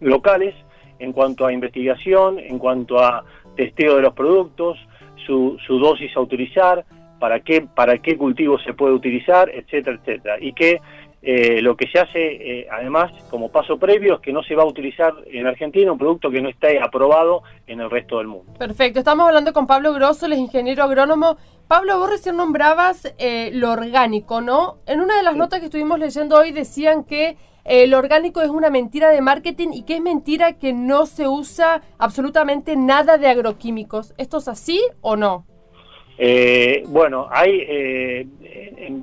locales 0.00 0.54
en 0.98 1.12
cuanto 1.12 1.46
a 1.46 1.52
investigación, 1.52 2.38
en 2.38 2.58
cuanto 2.58 2.98
a 2.98 3.24
testeo 3.56 3.96
de 3.96 4.02
los 4.02 4.14
productos, 4.14 4.78
su, 5.26 5.58
su 5.66 5.78
dosis 5.78 6.16
a 6.16 6.20
utilizar, 6.20 6.84
para 7.18 7.40
qué, 7.40 7.62
para 7.62 7.98
qué 7.98 8.16
cultivo 8.16 8.58
se 8.58 8.74
puede 8.74 8.94
utilizar, 8.94 9.50
etcétera, 9.50 9.98
etcétera. 10.00 10.36
Y 10.40 10.52
que 10.52 10.80
eh, 11.20 11.60
lo 11.62 11.76
que 11.76 11.88
se 11.88 11.98
hace, 11.98 12.20
eh, 12.60 12.68
además, 12.70 13.10
como 13.28 13.50
paso 13.50 13.76
previo, 13.78 14.14
es 14.14 14.20
que 14.20 14.32
no 14.32 14.42
se 14.42 14.54
va 14.54 14.62
a 14.62 14.66
utilizar 14.66 15.12
en 15.26 15.46
Argentina 15.46 15.90
un 15.90 15.98
producto 15.98 16.30
que 16.30 16.40
no 16.40 16.48
esté 16.48 16.80
aprobado 16.80 17.42
en 17.66 17.80
el 17.80 17.90
resto 17.90 18.18
del 18.18 18.28
mundo. 18.28 18.52
Perfecto, 18.58 19.00
estamos 19.00 19.26
hablando 19.26 19.52
con 19.52 19.66
Pablo 19.66 19.92
Grosso, 19.92 20.26
el 20.26 20.34
ingeniero 20.34 20.84
agrónomo. 20.84 21.36
Pablo, 21.66 21.98
vos 21.98 22.08
recién 22.08 22.36
nombrabas 22.36 23.12
eh, 23.18 23.50
lo 23.52 23.72
orgánico, 23.72 24.40
¿no? 24.40 24.78
En 24.86 25.00
una 25.00 25.16
de 25.16 25.24
las 25.24 25.36
notas 25.36 25.58
que 25.58 25.66
estuvimos 25.66 25.98
leyendo 25.98 26.36
hoy 26.36 26.52
decían 26.52 27.04
que 27.04 27.36
lo 27.86 27.98
orgánico 27.98 28.40
es 28.40 28.48
una 28.48 28.70
mentira 28.70 29.10
de 29.10 29.20
marketing 29.20 29.74
y 29.74 29.82
que 29.82 29.96
es 29.96 30.00
mentira 30.00 30.54
que 30.54 30.72
no 30.72 31.04
se 31.04 31.28
usa 31.28 31.82
absolutamente 31.98 32.76
nada 32.76 33.18
de 33.18 33.28
agroquímicos. 33.28 34.14
¿Esto 34.16 34.38
es 34.38 34.48
así 34.48 34.80
o 35.02 35.16
no? 35.16 35.44
Eh, 36.20 36.82
bueno, 36.88 37.28
hay 37.30 37.64
eh, 37.68 38.26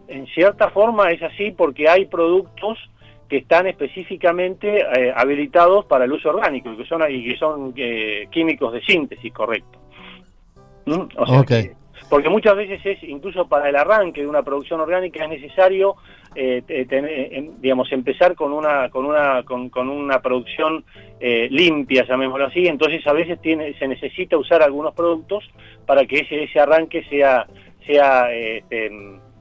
en, 0.07 0.27
cierta 0.27 0.69
forma 0.69 1.11
es 1.11 1.23
así 1.23 1.51
porque 1.51 1.87
hay 1.87 2.05
productos 2.07 2.77
que 3.29 3.37
están 3.37 3.67
específicamente 3.67 4.81
eh, 4.81 5.13
habilitados 5.15 5.85
para 5.85 6.03
el 6.03 6.11
uso 6.11 6.29
orgánico 6.29 6.73
y 6.73 6.77
que 6.77 6.85
son, 6.85 7.01
y 7.09 7.23
que 7.23 7.37
son 7.37 7.73
químicos 8.29 8.73
de 8.73 8.81
síntesis, 8.81 9.31
correcto. 9.31 9.79
¿Mm? 10.85 11.07
O 11.15 11.25
sea, 11.25 11.71
porque 12.09 12.29
muchas 12.29 12.55
veces 12.55 12.85
es 12.85 13.01
incluso 13.03 13.47
para 13.47 13.69
el 13.69 13.75
arranque 13.77 14.21
de 14.21 14.27
una 14.27 14.43
producción 14.43 14.81
orgánica 14.81 15.23
es 15.23 15.29
necesario 15.29 15.95
eh, 16.35 16.85
tener, 16.87 17.49
digamos 17.59 17.91
empezar 17.91 18.35
con 18.35 18.53
una 18.53 18.89
con 18.89 19.05
una 19.05 19.43
con, 19.43 19.89
una 19.89 20.21
producción 20.21 20.83
eh, 21.19 21.47
limpia 21.49 22.05
llamémoslo 22.05 22.45
así. 22.45 22.67
Entonces 22.67 23.05
a 23.07 23.13
veces 23.13 23.41
tiene 23.41 23.73
se 23.79 23.87
necesita 23.87 24.37
usar 24.37 24.61
algunos 24.61 24.93
productos 24.93 25.43
para 25.85 26.05
que 26.05 26.19
ese 26.19 26.43
ese 26.43 26.59
arranque 26.59 27.03
sea 27.09 27.47
sea 27.85 28.33
este, 28.33 28.91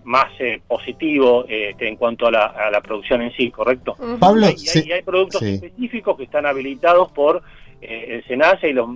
más 0.05 0.27
eh, 0.39 0.61
positivo 0.67 1.45
este, 1.49 1.89
en 1.89 1.97
cuanto 1.97 2.27
a 2.27 2.31
la, 2.31 2.45
a 2.47 2.71
la, 2.71 2.81
producción 2.81 3.23
en 3.23 3.33
sí 3.33 3.51
correcto 3.51 3.97
Pablo 4.21 4.47
y 4.51 4.93
hay, 4.93 5.03
productos 5.03 5.43
específicos 5.43 6.17
que 6.17 6.25
están 6.25 6.45
habilitados 6.47 7.11
por 7.13 7.43
eh, 7.81 8.17
el 8.17 8.25
SENACE 8.27 8.69
y 8.69 8.73
los, 8.73 8.89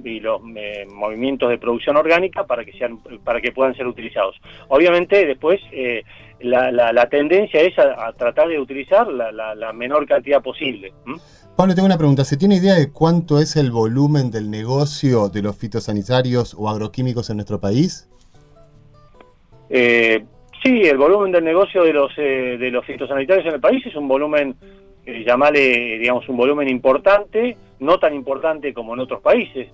eh, 0.56 0.86
movimientos 0.90 1.50
de 1.50 1.58
producción 1.58 1.96
orgánica 1.96 2.44
para 2.44 2.64
que 2.64 2.72
sean 2.72 2.98
para 3.24 3.40
que 3.40 3.52
puedan 3.52 3.74
ser 3.74 3.86
utilizados. 3.86 4.36
Obviamente 4.68 5.26
después 5.26 5.60
eh, 6.40 6.44
la, 6.72 7.08
tendencia 7.08 7.60
es 7.60 7.78
a, 7.78 8.12
tratar 8.12 8.48
de 8.48 8.58
utilizar 8.58 9.06
la, 9.08 9.72
menor 9.72 10.06
cantidad 10.06 10.42
posible. 10.42 10.92
Pablo, 11.56 11.74
tengo 11.74 11.86
una 11.86 11.98
pregunta. 11.98 12.24
¿Se 12.24 12.36
tiene 12.36 12.56
idea 12.56 12.74
de 12.74 12.92
cuánto 12.92 13.38
es 13.40 13.56
el 13.56 13.70
volumen 13.70 14.30
del 14.30 14.50
negocio 14.50 15.28
de 15.28 15.42
los 15.42 15.56
fitosanitarios 15.56 16.54
o 16.58 16.68
agroquímicos 16.68 17.30
en 17.30 17.36
nuestro 17.36 17.60
país? 17.60 18.08
sí, 19.70 20.82
el 20.82 20.96
volumen 20.96 21.30
del 21.30 21.44
negocio 21.44 21.84
de 21.84 21.92
los, 21.92 22.16
de 22.16 22.70
los 22.70 22.84
fitosanitarios 22.86 23.46
en 23.46 23.54
el 23.54 23.60
país 23.60 23.84
es 23.84 23.94
un 23.94 24.08
volumen 24.08 24.56
eh, 25.08 25.24
llamarle, 25.26 25.98
digamos, 25.98 26.28
un 26.28 26.36
volumen 26.36 26.68
importante, 26.68 27.56
no 27.80 27.98
tan 27.98 28.12
importante 28.12 28.74
como 28.74 28.92
en 28.92 29.00
otros 29.00 29.22
países. 29.22 29.68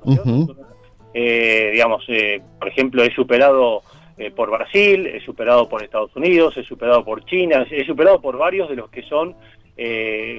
Eh, 1.12 1.70
digamos, 1.72 2.04
eh, 2.06 2.40
por 2.56 2.68
ejemplo, 2.68 3.02
he 3.02 3.12
superado 3.12 3.82
por 4.36 4.50
Brasil, 4.50 5.06
he 5.06 5.20
superado 5.20 5.68
por 5.68 5.82
Estados 5.82 6.14
Unidos, 6.14 6.56
he 6.56 6.62
superado 6.62 7.04
por 7.04 7.24
China, 7.24 7.66
he 7.70 7.84
superado 7.84 8.20
por 8.20 8.38
varios 8.38 8.68
de 8.68 8.76
los 8.76 8.90
que 8.90 9.02
son 9.02 9.34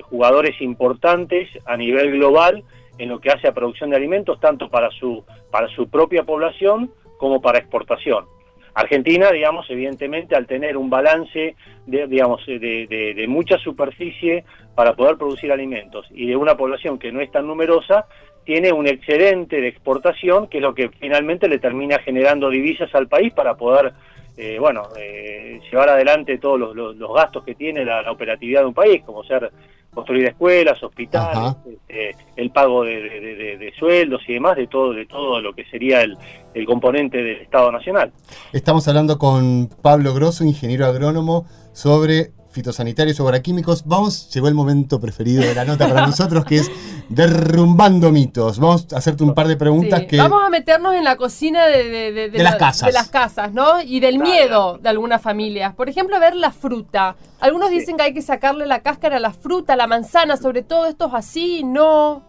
jugadores 0.03 0.61
importantes 0.61 1.49
a 1.65 1.75
nivel 1.75 2.11
global 2.11 2.63
en 2.97 3.09
lo 3.09 3.19
que 3.19 3.29
hace 3.29 3.47
a 3.47 3.53
producción 3.53 3.89
de 3.89 3.97
alimentos, 3.97 4.39
tanto 4.39 4.69
para 4.69 4.89
su, 4.91 5.23
para 5.51 5.67
su 5.69 5.89
propia 5.89 6.23
población 6.23 6.91
como 7.17 7.41
para 7.41 7.59
exportación. 7.59 8.25
Argentina, 8.73 9.31
digamos, 9.31 9.69
evidentemente 9.69 10.35
al 10.35 10.47
tener 10.47 10.75
un 10.75 10.89
balance 10.89 11.55
de, 11.85 12.07
digamos, 12.07 12.45
de, 12.45 13.25
mucha 13.27 13.57
superficie 13.57 14.43
para 14.75 14.93
poder 14.93 15.17
producir 15.17 15.51
alimentos 15.51 16.05
y 16.11 16.27
de 16.27 16.35
una 16.35 16.57
población 16.57 16.99
que 16.99 17.11
no 17.11 17.21
es 17.21 17.31
tan 17.31 17.47
numerosa, 17.47 18.05
tiene 18.45 18.71
un 18.71 18.87
excedente 18.87 19.59
de 19.59 19.67
exportación 19.67 20.47
que 20.47 20.57
es 20.57 20.61
lo 20.61 20.73
que 20.73 20.89
finalmente 20.89 21.47
le 21.47 21.59
termina 21.59 21.99
generando 21.99 22.49
divisas 22.49 22.93
al 22.93 23.07
país 23.07 23.33
para 23.33 23.55
poder 23.55 23.93
eh, 24.37 24.57
bueno, 24.59 24.89
eh, 24.97 25.61
llevar 25.71 25.89
adelante 25.89 26.37
todos 26.37 26.75
los, 26.75 27.13
gastos 27.15 27.43
que 27.45 27.55
tiene 27.55 27.85
la, 27.85 28.11
operatividad 28.11 28.61
de 28.61 28.67
un 28.67 28.73
país, 28.73 29.01
como 29.05 29.23
ser 29.23 29.49
construir 29.93 30.25
escuelas, 30.25 30.83
hospitales, 30.83 31.55
este, 31.87 32.17
el 32.35 32.51
pago 32.51 32.83
de, 32.83 33.73
sueldos 33.79 34.21
y 34.27 34.33
demás, 34.33 34.57
de 34.57 34.67
todo, 34.67 34.91
de 34.91 35.05
todo 35.05 35.39
lo 35.39 35.53
que 35.53 35.63
sería 35.65 36.01
el, 36.01 36.17
el 36.53 36.65
componente 36.65 37.23
del 37.23 37.37
Estado 37.37 37.71
Nacional. 37.71 38.11
Estamos 38.51 38.85
hablando 38.89 39.17
con 39.17 39.69
Pablo 39.81 40.13
Grosso, 40.13 40.43
ingeniero 40.43 40.85
agrónomo, 40.85 41.45
sobre 41.71 42.31
fitosanitarios 42.55 43.19
o 43.19 43.27
agroquímicos. 43.27 43.85
Vamos, 43.85 44.33
llegó 44.33 44.47
el 44.47 44.55
momento 44.55 44.99
preferido 44.99 45.43
de 45.43 45.53
la 45.53 45.65
nota 45.65 45.87
para 45.87 46.07
nosotros, 46.07 46.45
que 46.45 46.55
es 46.55 46.71
derrumbando 47.09 48.11
mitos. 48.11 48.59
Vamos 48.59 48.91
a 48.93 48.97
hacerte 48.97 49.23
un 49.23 49.35
par 49.35 49.47
de 49.47 49.57
preguntas 49.57 50.03
que... 50.05 50.17
Vamos 50.17 50.41
a 50.43 50.49
meternos 50.49 50.95
en 50.95 51.03
la 51.03 51.17
cocina 51.17 51.67
de, 51.67 52.31
las 52.33 52.55
casas. 52.55 52.87
De 52.87 52.93
las 52.93 53.09
casas, 53.09 53.53
¿no? 53.53 53.81
Y 53.81 53.99
del 53.99 54.19
miedo 54.19 54.77
de 54.77 54.89
algunas 54.89 55.21
familias. 55.21 55.75
Por 55.75 55.89
ejemplo, 55.89 56.19
ver 56.19 56.35
la 56.35 56.51
fruta. 56.51 57.17
Algunos 57.41 57.69
dicen 57.69 57.97
que 57.97 58.03
hay 58.03 58.13
que 58.13 58.21
sacarle 58.21 58.65
la 58.65 58.79
cáscara 58.79 59.17
a 59.17 59.19
la 59.19 59.33
fruta, 59.33 59.73
a 59.73 59.75
la 59.75 59.87
manzana, 59.87 60.37
sobre 60.37 60.63
todo 60.63 60.87
esto 60.87 61.07
es 61.07 61.13
así, 61.13 61.63
no... 61.63 62.23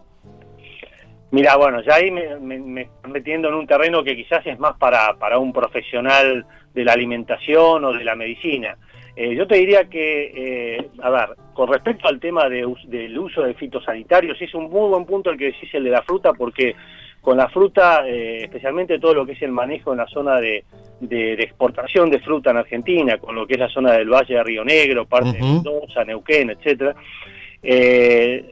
Mira, 1.29 1.57
bueno, 1.57 1.81
ya 1.81 1.95
ahí 1.95 2.09
me, 2.09 2.39
me, 2.39 2.81
estoy 2.83 3.11
metiendo 3.11 3.49
en 3.49 3.55
un 3.55 3.67
terreno 3.67 4.01
que 4.01 4.15
quizás 4.15 4.45
es 4.47 4.57
más 4.59 4.77
para, 4.77 5.17
para 5.17 5.39
un 5.39 5.51
profesional 5.51 6.45
de 6.73 6.85
la 6.85 6.93
alimentación 6.93 7.83
o 7.83 7.91
de 7.91 8.05
la 8.05 8.15
medicina. 8.15 8.77
Eh, 9.19 9.33
yo 9.35 9.47
te 9.47 9.55
diría 9.55 9.85
que, 9.85 10.31
eh, 10.77 10.89
a 11.01 11.09
ver, 11.09 11.29
con 11.53 11.73
respecto 11.73 12.07
al 12.07 12.19
tema 12.19 12.47
de, 12.47 12.71
del 12.85 13.17
uso 13.17 13.41
de 13.41 13.55
fitosanitarios, 13.55 14.39
es 14.39 14.53
un 14.53 14.69
muy 14.69 14.89
buen 14.89 15.05
punto 15.05 15.31
el 15.31 15.39
que 15.39 15.45
decís 15.45 15.73
el 15.73 15.85
de 15.85 15.89
la 15.89 16.03
fruta, 16.03 16.33
porque 16.33 16.75
con 17.19 17.35
la 17.35 17.49
fruta, 17.49 18.07
eh, 18.07 18.43
especialmente 18.43 18.99
todo 18.99 19.15
lo 19.15 19.25
que 19.25 19.31
es 19.31 19.41
el 19.41 19.51
manejo 19.51 19.91
en 19.91 19.97
la 19.97 20.05
zona 20.05 20.39
de, 20.39 20.63
exportación 21.01 22.11
de 22.11 22.19
fruta 22.19 22.51
en 22.51 22.57
Argentina, 22.57 23.17
con 23.17 23.33
lo 23.33 23.47
que 23.47 23.55
es 23.55 23.59
la 23.59 23.69
zona 23.69 23.93
del 23.93 24.07
Valle 24.07 24.35
de 24.35 24.43
Río 24.43 24.63
Negro, 24.63 25.07
parte 25.07 25.31
de 25.31 25.41
Mendoza, 25.41 26.05
Neuquén, 26.05 26.51
etcétera, 26.51 26.95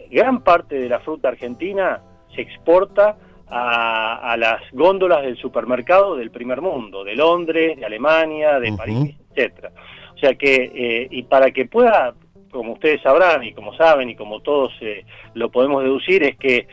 gran 0.09 0.43
parte 0.43 0.79
de 0.79 0.89
la 0.89 0.99
fruta 0.99 1.27
argentina 1.27 2.01
se 2.33 2.41
exporta 2.41 3.17
a, 3.47 4.35
las 4.35 4.63
góndolas 4.71 5.21
del 5.21 5.37
supermercado 5.37 6.15
del 6.15 6.31
primer 6.31 6.59
mundo, 6.59 7.03
de 7.03 7.15
Londres, 7.15 7.77
de 7.77 7.85
Alemania, 7.85 8.59
de 8.59 8.73
París, 8.73 9.15
etcétera. 9.29 9.71
O 10.15 10.17
sea 10.17 10.35
que, 10.35 10.71
eh, 10.73 11.07
y 11.11 11.23
para 11.23 11.51
que 11.51 11.65
pueda, 11.65 12.13
como 12.51 12.73
ustedes 12.73 13.01
sabrán 13.01 13.43
y 13.43 13.53
como 13.53 13.75
saben 13.75 14.09
y 14.09 14.15
como 14.15 14.41
todos 14.41 14.71
eh, 14.81 15.05
lo 15.33 15.51
podemos 15.51 15.83
deducir, 15.83 16.23
es 16.23 16.37
que 16.37 16.67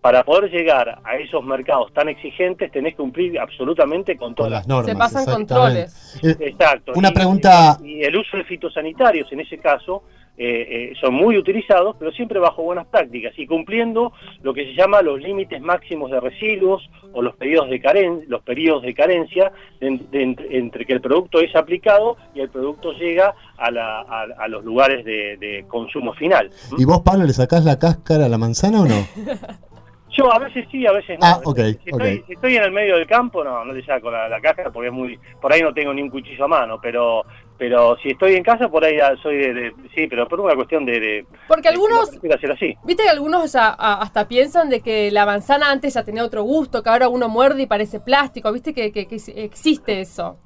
para 0.00 0.22
poder 0.22 0.50
llegar 0.50 1.00
a 1.02 1.16
esos 1.16 1.42
mercados 1.42 1.90
tan 1.94 2.10
exigentes 2.10 2.70
tenés 2.70 2.92
que 2.92 2.98
cumplir 2.98 3.38
absolutamente 3.40 4.18
con 4.18 4.34
todas 4.34 4.52
las 4.52 4.68
normas. 4.68 4.86
Se 4.86 4.96
pasan 4.96 5.24
controles. 5.24 6.20
Eh, 6.22 6.36
Exacto. 6.40 6.92
Una 6.94 7.10
pregunta. 7.10 7.78
Y, 7.82 8.02
el 8.02 8.14
uso 8.14 8.36
de 8.36 8.44
fitosanitarios 8.44 9.32
en 9.32 9.40
ese 9.40 9.56
caso 9.58 10.04
eh, 10.36 10.90
eh, 10.90 10.92
son 11.00 11.14
muy 11.14 11.36
utilizados, 11.36 11.94
pero 11.96 12.10
siempre 12.10 12.40
bajo 12.40 12.62
buenas 12.62 12.86
prácticas 12.86 13.32
y 13.38 13.46
cumpliendo 13.46 14.12
lo 14.42 14.52
que 14.52 14.64
se 14.64 14.74
llama 14.74 15.00
los 15.00 15.20
límites 15.20 15.60
máximos 15.60 16.10
de 16.10 16.18
residuos 16.18 16.82
o 17.12 17.22
los 17.22 17.36
periodos 17.36 17.70
de, 17.70 17.80
caren 17.80 18.24
los 18.26 18.42
periodos 18.42 18.82
de 18.82 18.94
carencia 18.94 19.52
entre 19.80 20.86
que 20.86 20.92
el 20.92 21.00
producto 21.00 21.38
es 21.38 21.54
aplicado 21.54 22.16
y 22.34 22.40
el 22.40 22.48
producto 22.48 22.92
llega 22.92 23.34
a, 23.56 24.48
los 24.48 24.64
lugares 24.64 25.04
de, 25.04 25.36
de 25.36 25.64
consumo 25.68 26.12
final. 26.14 26.50
¿Y 26.76 26.84
vos, 26.84 27.02
Pablo, 27.02 27.24
le 27.24 27.32
sacás 27.32 27.64
la 27.64 27.78
cáscara 27.78 28.26
a 28.26 28.28
la 28.28 28.38
manzana 28.38 28.80
o 28.80 28.86
no? 28.86 29.06
Yo 30.16 30.32
a 30.32 30.38
veces 30.38 30.66
sí, 30.70 30.86
a 30.86 30.92
veces 30.92 31.18
no. 31.18 31.26
Ah, 31.26 31.40
si, 31.44 32.32
estoy, 32.32 32.56
en 32.56 32.62
el 32.62 32.70
medio 32.70 32.96
del 32.96 33.06
campo, 33.06 33.42
no, 33.42 33.64
no 33.64 33.72
le 33.72 33.84
saco 33.84 34.10
la, 34.10 34.28
la 34.28 34.40
cáscara 34.40 34.70
porque 34.70 34.88
es 34.88 34.94
muy, 34.94 35.18
por 35.40 35.52
ahí 35.52 35.60
no 35.60 35.74
tengo 35.74 35.92
ni 35.92 36.02
un 36.02 36.10
cuchillo 36.10 36.44
a 36.44 36.48
mano, 36.48 36.78
pero 36.80 37.24
pero 37.56 37.96
si 38.02 38.10
estoy 38.10 38.34
en 38.34 38.42
casa 38.42 38.68
por 38.68 38.84
ahí 38.84 38.98
soy 39.22 39.36
de, 39.36 39.72
sí 39.94 40.06
pero 40.08 40.26
por 40.28 40.40
una 40.40 40.54
cuestión 40.54 40.84
de, 40.84 41.24
porque 41.48 41.68
algunos 41.68 42.10
hacer 42.10 42.52
así. 42.52 42.74
viste 42.84 43.04
que 43.04 43.08
algunos 43.08 43.54
hasta 43.54 44.26
piensan 44.28 44.70
de 44.70 44.80
que 44.80 45.10
la 45.10 45.26
manzana 45.26 45.70
antes 45.70 45.94
ya 45.94 46.04
tenía 46.04 46.24
otro 46.24 46.42
gusto 46.42 46.82
que 46.82 46.90
ahora 46.90 47.08
uno 47.08 47.28
muerde 47.28 47.62
y 47.62 47.66
parece 47.66 48.00
plástico 48.00 48.52
viste 48.52 48.74
que, 48.74 48.92
que, 48.92 49.06
existe 49.36 50.00
eso 50.00 50.38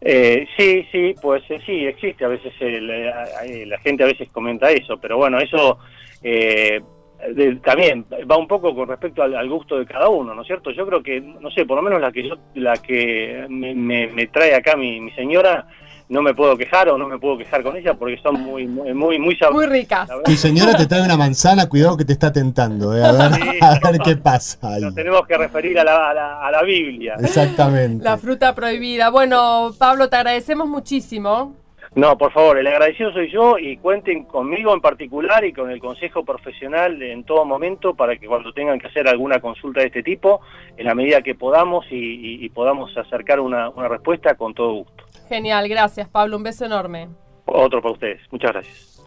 eh, 0.00 0.46
sí 0.56 0.86
sí 0.90 1.14
pues 1.20 1.42
eh, 1.50 1.60
sí 1.64 1.86
existe 1.86 2.24
a 2.24 2.28
veces 2.28 2.52
eh, 2.60 3.64
la 3.66 3.78
gente 3.78 4.04
a 4.04 4.06
veces 4.06 4.28
comenta 4.30 4.70
eso 4.70 4.98
pero 4.98 5.16
bueno 5.18 5.38
eso 5.38 5.78
eh, 6.22 7.56
también 7.62 8.04
va 8.30 8.36
un 8.36 8.46
poco 8.46 8.74
con 8.74 8.88
respecto 8.88 9.22
al, 9.22 9.48
gusto 9.48 9.78
de 9.78 9.86
cada 9.86 10.08
uno, 10.08 10.34
¿no 10.34 10.42
es 10.42 10.46
cierto? 10.46 10.70
Yo 10.70 10.86
creo 10.86 11.02
que, 11.02 11.20
no 11.20 11.50
sé, 11.50 11.64
por 11.64 11.76
lo 11.76 11.82
menos 11.82 12.00
la 12.00 12.12
que 12.12 12.28
yo, 12.28 12.36
la 12.54 12.74
que 12.74 13.46
me, 13.48 14.26
trae 14.26 14.54
acá 14.54 14.76
mi, 14.76 15.10
señora, 15.12 15.66
no 16.08 16.20
me 16.22 16.34
puedo 16.34 16.56
quejar 16.56 16.88
o 16.90 16.98
no 16.98 17.08
me 17.08 17.18
puedo 17.18 17.38
quejar 17.38 17.62
con 17.62 17.76
ella 17.76 17.94
porque 17.94 18.18
son 18.22 18.40
muy, 18.42 18.66
muy, 18.66 18.92
muy, 18.92 19.18
muy 19.18 19.38
Muy 19.52 19.66
ricas. 19.66 20.08
Tu 20.24 20.32
señora 20.32 20.76
te 20.76 20.86
trae 20.86 21.02
una 21.02 21.16
manzana, 21.16 21.68
cuidado 21.68 21.96
que 21.96 22.04
te 22.04 22.12
está 22.12 22.32
tentando. 22.32 22.94
eh, 22.96 23.02
A 23.02 23.12
ver, 23.12 23.32
Sí. 23.34 23.40
a 23.62 23.90
ver 23.90 24.00
qué 24.04 24.16
pasa 24.16 24.58
ahí. 24.74 24.82
Nos 24.82 24.94
tenemos 24.94 25.26
que 25.26 25.36
referir 25.38 25.78
a 25.78 25.84
la, 25.84 26.10
a 26.10 26.14
la, 26.14 26.46
a 26.46 26.50
la 26.50 26.62
Biblia. 26.62 27.14
Exactamente. 27.18 28.04
La 28.04 28.16
fruta 28.18 28.54
prohibida. 28.54 29.10
Bueno, 29.10 29.72
Pablo, 29.78 30.08
te 30.08 30.16
agradecemos 30.16 30.68
muchísimo. 30.68 31.54
No, 31.96 32.18
por 32.18 32.32
favor, 32.32 32.58
el 32.58 32.66
agradecido 32.66 33.12
soy 33.12 33.30
yo 33.30 33.56
y 33.56 33.76
cuenten 33.76 34.24
conmigo 34.24 34.74
en 34.74 34.80
particular 34.80 35.44
y 35.44 35.52
con 35.52 35.70
el 35.70 35.78
consejo 35.78 36.24
profesional 36.24 37.00
en 37.00 37.22
todo 37.22 37.44
momento 37.44 37.94
para 37.94 38.16
que 38.16 38.26
cuando 38.26 38.52
tengan 38.52 38.80
que 38.80 38.88
hacer 38.88 39.06
alguna 39.06 39.38
consulta 39.40 39.80
de 39.80 39.86
este 39.86 40.02
tipo, 40.02 40.40
en 40.76 40.86
la 40.86 40.94
medida 40.96 41.22
que 41.22 41.36
podamos 41.36 41.86
y, 41.92 41.94
y- 41.96 42.44
y 42.44 42.48
podamos 42.48 42.90
acercar 42.96 43.38
una, 43.38 43.68
una 43.70 43.86
respuesta 43.86 44.34
con 44.34 44.54
todo 44.54 44.72
gusto. 44.72 44.93
Genial, 45.28 45.68
gracias, 45.68 46.08
Pablo. 46.08 46.36
Un 46.36 46.42
beso 46.42 46.64
enorme. 46.64 47.08
Otro 47.46 47.80
para 47.82 47.94
ustedes. 47.94 48.20
Muchas 48.30 48.52
gracias. 48.52 49.02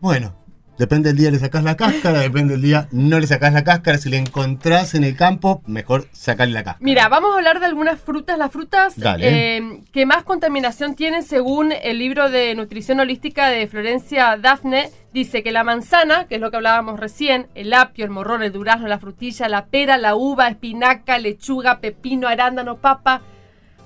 Bueno, 0.00 0.34
depende 0.78 1.08
del 1.08 1.18
día 1.18 1.30
le 1.30 1.38
sacás 1.38 1.64
la 1.64 1.76
cáscara, 1.76 2.20
depende 2.20 2.54
del 2.54 2.62
día 2.62 2.88
no 2.92 3.18
le 3.18 3.26
sacás 3.26 3.52
la 3.52 3.64
cáscara. 3.64 3.98
Si 3.98 4.08
le 4.08 4.18
encontrás 4.18 4.94
en 4.94 5.04
el 5.04 5.16
campo, 5.16 5.62
mejor 5.66 6.06
sacarle 6.12 6.54
la 6.54 6.62
cáscara. 6.62 6.84
Mira, 6.84 7.08
vamos 7.08 7.32
a 7.32 7.38
hablar 7.38 7.60
de 7.60 7.66
algunas 7.66 8.00
frutas. 8.00 8.38
Las 8.38 8.52
frutas 8.52 8.94
eh, 9.20 9.80
que 9.92 10.06
más 10.06 10.22
contaminación 10.22 10.94
tienen 10.94 11.22
según 11.22 11.72
el 11.72 11.98
libro 11.98 12.30
de 12.30 12.54
nutrición 12.54 13.00
holística 13.00 13.48
de 13.48 13.66
Florencia 13.66 14.36
Dafne. 14.36 14.90
Dice 15.12 15.42
que 15.42 15.50
la 15.50 15.64
manzana, 15.64 16.28
que 16.28 16.36
es 16.36 16.40
lo 16.40 16.50
que 16.50 16.58
hablábamos 16.58 17.00
recién, 17.00 17.48
el 17.54 17.72
apio, 17.72 18.04
el 18.04 18.10
morrón, 18.10 18.42
el 18.42 18.52
durazno, 18.52 18.86
la 18.86 18.98
frutilla, 18.98 19.48
la 19.48 19.66
pera, 19.66 19.98
la 19.98 20.14
uva, 20.14 20.48
espinaca, 20.48 21.18
lechuga, 21.18 21.80
pepino, 21.80 22.28
arándano, 22.28 22.76
papa. 22.76 23.22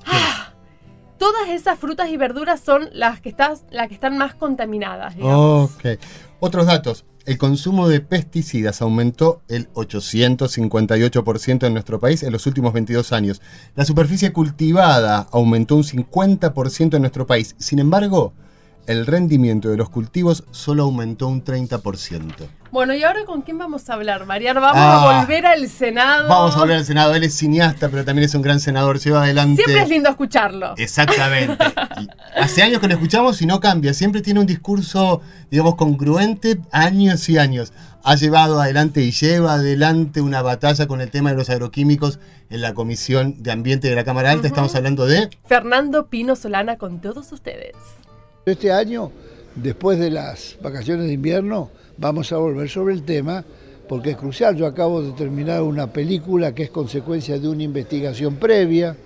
¡Ah! 0.05 0.42
Todas 1.23 1.51
esas 1.51 1.79
frutas 1.79 2.11
y 2.11 2.17
verduras 2.17 2.59
son 2.59 2.89
las 2.93 3.21
que, 3.21 3.33
las 3.71 3.87
que 3.87 3.95
están 3.95 4.19
más 4.19 4.35
contaminadas. 4.35 5.15
Ok. 5.21 5.85
Otros 6.41 6.67
datos. 6.67 7.05
El 7.27 7.39
consumo 7.39 7.87
de 7.87 8.01
pesticidas 8.01 8.83
aumentó 8.83 9.41
el 9.47 9.73
858% 9.75 11.65
en 11.65 11.75
nuestro 11.75 12.01
país 12.01 12.25
en 12.25 12.33
los 12.33 12.49
últimos 12.49 12.73
22 12.73 13.13
años. 13.13 13.41
La 13.77 13.85
superficie 13.85 14.33
cultivada 14.33 15.29
aumentó 15.31 15.77
un 15.77 15.85
50% 15.85 16.97
en 16.97 17.03
nuestro 17.03 17.25
país. 17.25 17.55
Sin 17.57 17.79
embargo, 17.79 18.33
el 18.87 19.07
rendimiento 19.07 19.69
de 19.69 19.77
los 19.77 19.89
cultivos 19.91 20.45
solo 20.51 20.83
aumentó 20.85 21.29
un 21.29 21.45
30%. 21.45 22.49
Bueno, 22.71 22.95
¿y 22.95 23.05
ahora 23.05 23.25
con 23.27 23.43
quién 23.43 23.59
vamos 23.59 23.91
a 23.91 23.95
hablar, 23.95 24.25
Mariano? 24.25 24.61
Vamos 24.63 24.79
Ah. 24.81 25.19
a 25.19 25.21
volver 25.21 25.45
al 25.45 25.69
Senado. 25.69 26.27
Vamos 26.27 26.57
a 26.57 26.61
hablar 26.61 26.79
del 26.79 26.87
Senado. 26.87 27.15
Él 27.15 27.23
es 27.23 27.35
cineasta, 27.37 27.91
pero 27.91 28.03
también 28.05 28.25
es 28.25 28.35
un 28.35 28.41
gran 28.41 28.61
senador. 28.61 28.99
Lleva 28.99 29.23
adelante. 29.25 29.63
Siempre 29.63 29.83
es 29.85 29.89
lindo 29.91 30.09
escucharlo. 30.09 30.75
Exactamente. 30.79 31.63
Y 32.01 32.09
hace 32.41 32.63
años 32.63 32.81
que 32.81 32.89
lo 32.89 32.95
escuchamos 32.95 33.41
y 33.43 33.47
no 33.47 33.61
cambia. 33.61 33.93
Siempre 33.93 34.23
tiene 34.23 34.41
un 34.41 34.47
discurso, 34.47 35.21
digamos, 35.51 35.75
congruente 35.75 36.61
años 36.73 37.29
y 37.29 37.37
años. 37.37 37.75
Ha 38.05 38.15
llevado 38.17 38.61
adelante 38.61 39.03
y 39.03 39.11
lleva 39.13 39.53
adelante 39.55 40.23
una 40.23 40.41
batalla 40.41 40.87
con 40.87 41.03
el 41.03 41.11
tema 41.11 41.31
de 41.31 41.37
los 41.37 41.51
agroquímicos 41.51 42.21
en 42.49 42.63
la 42.63 42.73
Comisión 42.73 43.43
de 43.43 43.53
Ambiente 43.53 43.89
de 43.89 43.95
la 43.97 44.05
Cámara 44.05 44.31
Alta. 44.31 44.49
Estamos 44.49 44.75
hablando 44.75 45.05
de... 45.07 45.29
Fernando 45.47 46.07
Pino 46.07 46.37
Solana 46.37 46.79
con 46.79 47.01
todos 47.03 47.31
ustedes. 47.33 47.75
Este 48.45 48.73
año, 48.73 49.13
después 49.55 50.01
de 50.01 50.11
las 50.11 50.57
vacaciones 50.61 51.07
de 51.07 51.13
invierno, 51.13 51.71
vamos 51.97 52.33
a 52.33 52.39
volver 52.39 52.69
sobre 52.69 52.93
el 52.95 53.05
tema 53.05 53.45
porque 53.89 54.11
es 54.11 54.17
crucial. 54.17 54.57
Yo 54.57 54.67
acabo 54.67 55.01
de 55.01 55.13
terminar 55.13 55.63
una 55.63 55.93
película 55.93 56.53
que 56.53 56.65
es 56.65 56.71
consecuencia 56.71 57.39
de 57.39 57.47
una 57.49 57.63
investigación 57.63 58.37
previa, 58.37 58.97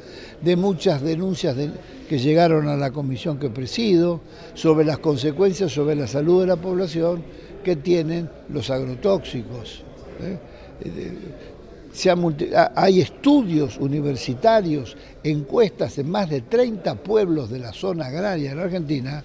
de 0.40 0.56
muchas 0.56 1.02
denuncias 1.02 1.54
de- 1.54 1.70
que 2.08 2.18
llegaron 2.18 2.66
a 2.68 2.76
la 2.78 2.92
comisión 2.92 3.38
que 3.38 3.50
presido 3.50 4.20
sobre 4.54 4.86
las 4.86 5.00
consecuencias 5.00 5.70
sobre 5.70 5.96
la 5.96 6.06
salud 6.06 6.40
de 6.40 6.46
la 6.46 6.56
población 6.56 7.22
que 7.62 7.76
tienen 7.76 8.30
los 8.48 8.70
agrotóxicos. 8.70 9.82
¿eh? 10.22 10.38
Hay 12.74 13.00
estudios 13.00 13.78
universitarios, 13.78 14.96
encuestas 15.22 15.98
en 15.98 16.10
más 16.10 16.28
de 16.28 16.42
30 16.42 16.94
pueblos 16.96 17.50
de 17.50 17.58
la 17.58 17.72
zona 17.72 18.06
agraria 18.06 18.50
de 18.50 18.56
la 18.56 18.62
Argentina, 18.64 19.24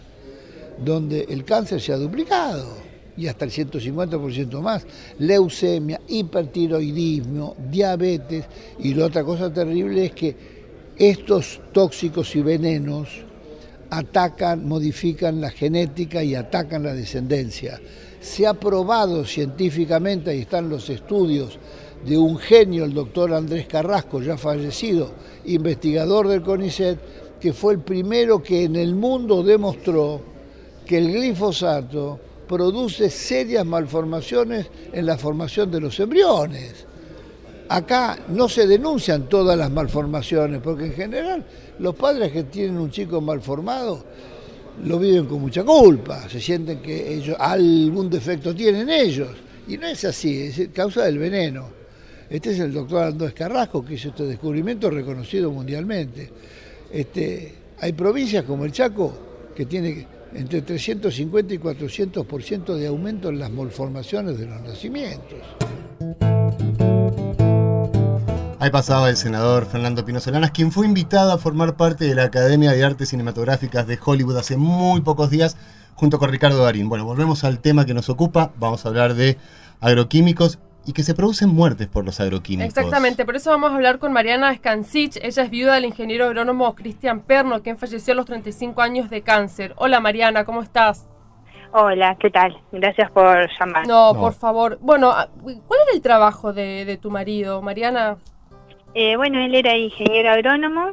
donde 0.84 1.26
el 1.30 1.44
cáncer 1.44 1.82
se 1.82 1.94
ha 1.94 1.98
duplicado 1.98 2.92
y 3.18 3.28
hasta 3.28 3.46
el 3.46 3.52
150% 3.52 4.62
más. 4.62 4.86
Leucemia, 5.20 6.00
hipertiroidismo, 6.08 7.56
diabetes 7.70 8.46
y 8.80 8.94
la 8.94 9.06
otra 9.06 9.24
cosa 9.24 9.52
terrible 9.54 10.06
es 10.06 10.12
que 10.14 10.36
estos 10.98 11.60
tóxicos 11.72 12.36
y 12.36 12.42
venenos 12.42 13.10
atacan, 13.90 14.68
modifican 14.68 15.42
la 15.42 15.50
genética 15.50 16.24
y 16.24 16.36
atacan 16.36 16.84
la 16.84 16.94
descendencia. 16.94 17.80
Se 18.22 18.48
ha 18.48 18.54
probado 18.54 19.26
científicamente, 19.26 20.32
ahí 20.32 20.42
están 20.42 20.70
los 20.70 20.90
estudios 20.90 21.60
de 22.06 22.18
un 22.18 22.38
genio, 22.38 22.86
el 22.86 22.94
doctor 22.94 23.34
Andrés 23.34 23.68
Carrasco, 23.68 24.22
ya 24.22 24.38
fallecido, 24.38 25.12
investigador 25.46 26.28
del 26.28 26.42
CONICET, 26.42 27.40
que 27.40 27.54
fue 27.54 27.74
el 27.74 27.80
primero 27.80 28.42
que 28.42 28.64
en 28.64 28.76
el 28.76 28.96
mundo 28.96 29.44
demostró 29.44 30.22
que 30.86 30.98
el 30.98 31.12
glifosato 31.12 32.20
produce 32.48 33.10
serias 33.10 33.66
malformaciones 33.66 34.68
en 34.92 35.06
la 35.06 35.18
formación 35.18 35.72
de 35.72 35.80
los 35.80 36.00
embriones. 36.00 36.86
Acá 37.70 38.20
no 38.28 38.50
se 38.50 38.68
denuncian 38.68 39.30
todas 39.30 39.58
las 39.58 39.72
malformaciones, 39.72 40.60
porque 40.62 40.86
en 40.88 40.94
general 40.94 41.46
los 41.80 41.96
padres 41.96 42.32
que 42.32 42.44
tienen 42.44 42.78
un 42.78 42.92
chico 42.92 43.22
malformado 43.22 44.04
lo 44.84 45.00
viven 45.00 45.26
con 45.26 45.42
mucha 45.42 45.64
culpa, 45.64 46.28
se 46.28 46.42
sienten 46.42 46.82
que 46.82 47.14
ellos 47.14 47.38
algún 47.40 48.10
defecto 48.10 48.54
tienen 48.54 48.90
ellos. 48.90 49.30
Y 49.68 49.78
no 49.78 49.88
es 49.88 50.04
así, 50.04 50.42
es 50.42 50.70
causa 50.74 51.04
del 51.04 51.20
veneno. 51.20 51.81
Este 52.32 52.52
es 52.52 52.60
el 52.60 52.72
doctor 52.72 53.04
Andrés 53.04 53.34
Carrasco 53.34 53.84
que 53.84 53.96
hizo 53.96 54.08
este 54.08 54.24
descubrimiento 54.24 54.90
reconocido 54.90 55.52
mundialmente. 55.52 56.32
Este, 56.90 57.54
hay 57.78 57.92
provincias 57.92 58.46
como 58.46 58.64
el 58.64 58.72
Chaco 58.72 59.14
que 59.54 59.66
tiene 59.66 60.08
entre 60.34 60.62
350 60.62 61.54
y 61.54 61.58
400% 61.58 62.76
de 62.76 62.88
aumento 62.88 63.28
en 63.28 63.38
las 63.38 63.52
malformaciones 63.52 64.40
de 64.40 64.46
los 64.46 64.62
nacimientos. 64.62 65.40
Ahí 68.60 68.70
pasaba 68.70 69.10
el 69.10 69.18
senador 69.18 69.66
Fernando 69.66 70.06
Pino 70.06 70.22
Solanas, 70.22 70.52
quien 70.52 70.72
fue 70.72 70.86
invitado 70.86 71.34
a 71.34 71.38
formar 71.38 71.76
parte 71.76 72.06
de 72.06 72.16
la 72.16 72.24
Academia 72.24 72.72
de 72.72 72.82
Artes 72.82 73.10
Cinematográficas 73.10 73.88
de 73.88 74.00
Hollywood 74.02 74.38
hace 74.38 74.56
muy 74.56 75.02
pocos 75.02 75.32
días, 75.32 75.58
junto 75.96 76.18
con 76.18 76.30
Ricardo 76.30 76.64
Darín. 76.64 76.88
Bueno, 76.88 77.04
volvemos 77.04 77.44
al 77.44 77.60
tema 77.60 77.86
que 77.86 77.94
nos 77.94 78.08
ocupa. 78.08 78.54
Vamos 78.58 78.86
a 78.86 78.88
hablar 78.88 79.16
de 79.16 79.38
agroquímicos 79.82 80.60
y 80.86 80.94
que 80.94 81.04
se 81.04 81.14
producen 81.14 81.50
muertes 81.50 81.88
por 81.88 82.06
los 82.06 82.20
agroquímicos. 82.20 82.76
Exactamente, 82.76 83.26
por 83.26 83.36
eso 83.36 83.52
vamos 83.52 83.72
a 83.72 83.76
hablar 83.76 84.00
con 84.00 84.12
Mariana 84.14 84.54
Skansich. 84.56 85.18
Ella 85.22 85.44
es 85.44 85.50
viuda 85.50 85.76
del 85.76 85.86
ingeniero 85.86 86.26
agrónomo 86.26 86.74
Cristian 86.76 87.22
Perno, 87.22 87.62
quien 87.62 87.78
falleció 87.78 88.14
a 88.14 88.16
los 88.16 88.26
35 88.26 88.82
años 88.82 89.10
de 89.10 89.22
cáncer. 89.22 89.74
Hola 89.78 90.00
Mariana, 90.00 90.44
¿cómo 90.44 90.62
estás? 90.62 91.08
Hola, 91.74 92.18
¿qué 92.20 92.30
tal? 92.30 92.58
Gracias 92.72 93.10
por 93.12 93.48
llamar. 93.60 93.88
No, 93.88 94.14
No. 94.14 94.20
por 94.20 94.34
favor. 94.34 94.78
Bueno, 94.82 95.12
ah, 95.12 95.30
¿cuál 95.42 95.80
era 95.88 95.96
el 95.96 96.02
trabajo 96.02 96.52
de, 96.52 96.84
de 96.84 96.98
tu 96.98 97.10
marido, 97.12 97.62
Mariana? 97.62 98.18
Eh, 98.94 99.16
bueno, 99.16 99.40
él 99.40 99.56
era 99.56 99.78
ingeniero 99.78 100.32
agrónomo 100.32 100.92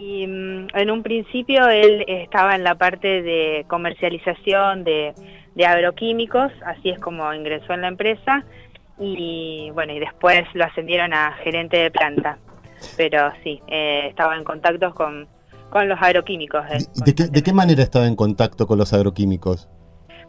y 0.00 0.24
mm, 0.24 0.68
en 0.72 0.90
un 0.90 1.02
principio 1.02 1.68
él 1.68 2.04
estaba 2.06 2.54
en 2.54 2.62
la 2.62 2.76
parte 2.76 3.22
de 3.22 3.64
comercialización 3.66 4.84
de, 4.84 5.14
de 5.56 5.66
agroquímicos, 5.66 6.52
así 6.64 6.90
es 6.90 7.00
como 7.00 7.32
ingresó 7.34 7.72
en 7.72 7.80
la 7.80 7.88
empresa 7.88 8.44
y 9.00 9.70
bueno, 9.72 9.92
y 9.92 9.98
después 9.98 10.44
lo 10.54 10.64
ascendieron 10.64 11.12
a 11.12 11.32
gerente 11.42 11.78
de 11.78 11.90
planta. 11.90 12.38
Pero 12.96 13.32
sí, 13.42 13.60
eh, 13.66 14.06
estaba 14.08 14.36
en 14.36 14.44
contacto 14.44 14.94
con, 14.94 15.28
con 15.70 15.88
los 15.88 16.00
agroquímicos. 16.00 16.64
eh, 16.70 16.78
¿De, 17.04 17.04
de 17.06 17.14
qué, 17.14 17.24
de 17.24 17.42
qué 17.42 17.52
manera 17.52 17.82
estaba 17.82 18.06
en 18.06 18.16
contacto 18.16 18.66
con 18.66 18.78
los 18.78 18.92
agroquímicos? 18.92 19.68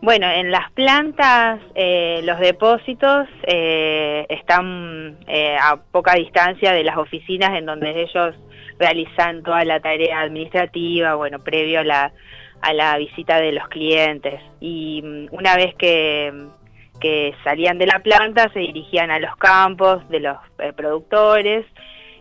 Bueno, 0.02 0.28
en 0.32 0.50
las 0.50 0.72
plantas, 0.72 1.60
eh, 1.76 2.22
los 2.24 2.40
depósitos 2.40 3.28
eh, 3.44 4.26
están 4.30 5.18
eh, 5.28 5.56
a 5.62 5.76
poca 5.78 6.16
distancia 6.16 6.74
de 6.74 6.84
las 6.84 6.98
oficinas 6.98 7.52
en 7.56 7.68
donde 7.68 8.02
ellos 8.02 8.36
realizan 8.80 9.44
toda 9.44 9.64
la 9.64 9.80
tarea 9.80 10.22
administrativa, 10.22 11.14
bueno, 11.14 11.38
previo 11.38 11.82
a 11.82 11.84
la, 11.84 12.14
a 12.62 12.74
la 12.74 12.98
visita 12.98 13.40
de 13.40 13.52
los 13.52 13.68
clientes. 13.68 14.42
Y 14.60 15.04
mm, 15.04 15.36
una 15.36 15.56
vez 15.56 15.76
que, 15.76 16.34
que 17.02 17.36
salían 17.44 17.78
de 17.78 17.88
la 17.88 18.00
planta, 18.00 18.50
se 18.54 18.60
dirigían 18.60 19.12
a 19.12 19.20
los 19.20 19.36
campos 19.36 20.08
de 20.08 20.22
los 20.22 20.38
eh, 20.60 20.72
productores. 20.72 21.66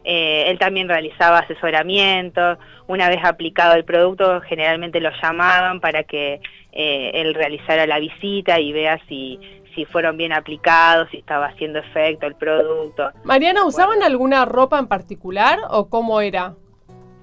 Eh, 0.02 0.44
él 0.48 0.58
también 0.58 0.88
realizaba 0.88 1.40
asesoramiento. 1.40 2.58
Una 2.88 3.08
vez 3.08 3.20
aplicado 3.22 3.74
el 3.74 3.84
producto, 3.84 4.40
generalmente 4.40 5.00
lo 5.00 5.10
llamaban 5.22 5.80
para 5.80 6.02
que 6.02 6.40
eh, 6.72 7.10
él 7.14 7.34
realizara 7.34 7.86
la 7.86 8.00
visita 8.00 8.58
y 8.58 8.72
vea 8.72 8.98
si, 9.08 9.38
si 9.74 9.84
fueron 9.84 10.16
bien 10.16 10.32
aplicados, 10.32 11.08
si 11.10 11.18
estaba 11.18 11.46
haciendo 11.46 11.78
efecto 11.78 12.26
el 12.26 12.34
producto. 12.34 13.10
Mariana, 13.24 13.64
¿usaban 13.64 14.02
alguna 14.02 14.44
ropa 14.46 14.78
en 14.78 14.88
particular 14.88 15.58
o 15.70 15.88
cómo 15.88 16.20
era? 16.20 16.54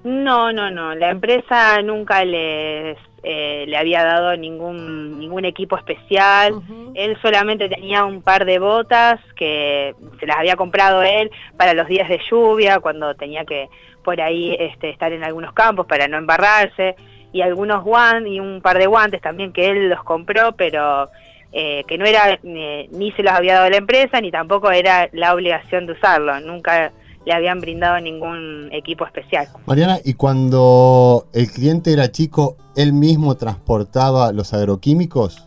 No, 0.04 0.52
no, 0.52 0.70
no. 0.70 0.94
La 0.94 1.10
empresa 1.10 1.82
nunca 1.82 2.24
les 2.24 2.96
eh, 3.22 3.64
le 3.66 3.76
había 3.76 4.04
dado 4.04 4.36
ningún, 4.36 5.18
ningún 5.18 5.44
equipo 5.44 5.76
especial. 5.76 6.54
Él 6.94 7.16
solamente 7.20 7.68
tenía 7.68 8.04
un 8.04 8.22
par 8.22 8.44
de 8.44 8.58
botas 8.58 9.20
que 9.34 9.94
se 10.20 10.26
las 10.26 10.38
había 10.38 10.56
comprado 10.56 11.02
él 11.02 11.30
para 11.56 11.74
los 11.74 11.88
días 11.88 12.08
de 12.08 12.20
lluvia, 12.30 12.80
cuando 12.80 13.14
tenía 13.14 13.44
que 13.44 13.68
por 14.04 14.20
ahí 14.20 14.56
este, 14.58 14.90
estar 14.90 15.12
en 15.12 15.24
algunos 15.24 15.52
campos 15.52 15.86
para 15.86 16.08
no 16.08 16.16
embarrarse, 16.16 16.96
y 17.32 17.42
algunos 17.42 17.84
guantes, 17.84 18.32
y 18.32 18.40
un 18.40 18.62
par 18.62 18.78
de 18.78 18.86
guantes 18.86 19.20
también 19.20 19.52
que 19.52 19.68
él 19.68 19.90
los 19.90 20.02
compró, 20.02 20.52
pero 20.52 21.10
eh, 21.52 21.84
que 21.86 21.98
no 21.98 22.06
era, 22.06 22.38
ni 22.42 23.12
se 23.12 23.22
los 23.22 23.32
había 23.32 23.54
dado 23.54 23.70
la 23.70 23.76
empresa, 23.76 24.20
ni 24.20 24.30
tampoco 24.30 24.70
era 24.70 25.08
la 25.12 25.34
obligación 25.34 25.86
de 25.86 25.92
usarlo. 25.92 26.38
Nunca 26.40 26.92
le 27.28 27.34
habían 27.34 27.60
brindado 27.60 28.00
ningún 28.00 28.70
equipo 28.72 29.04
especial. 29.04 29.48
Mariana, 29.66 29.98
¿y 30.02 30.14
cuando 30.14 31.26
el 31.34 31.50
cliente 31.50 31.92
era 31.92 32.10
chico, 32.10 32.56
él 32.74 32.94
mismo 32.94 33.36
transportaba 33.36 34.32
los 34.32 34.54
agroquímicos? 34.54 35.46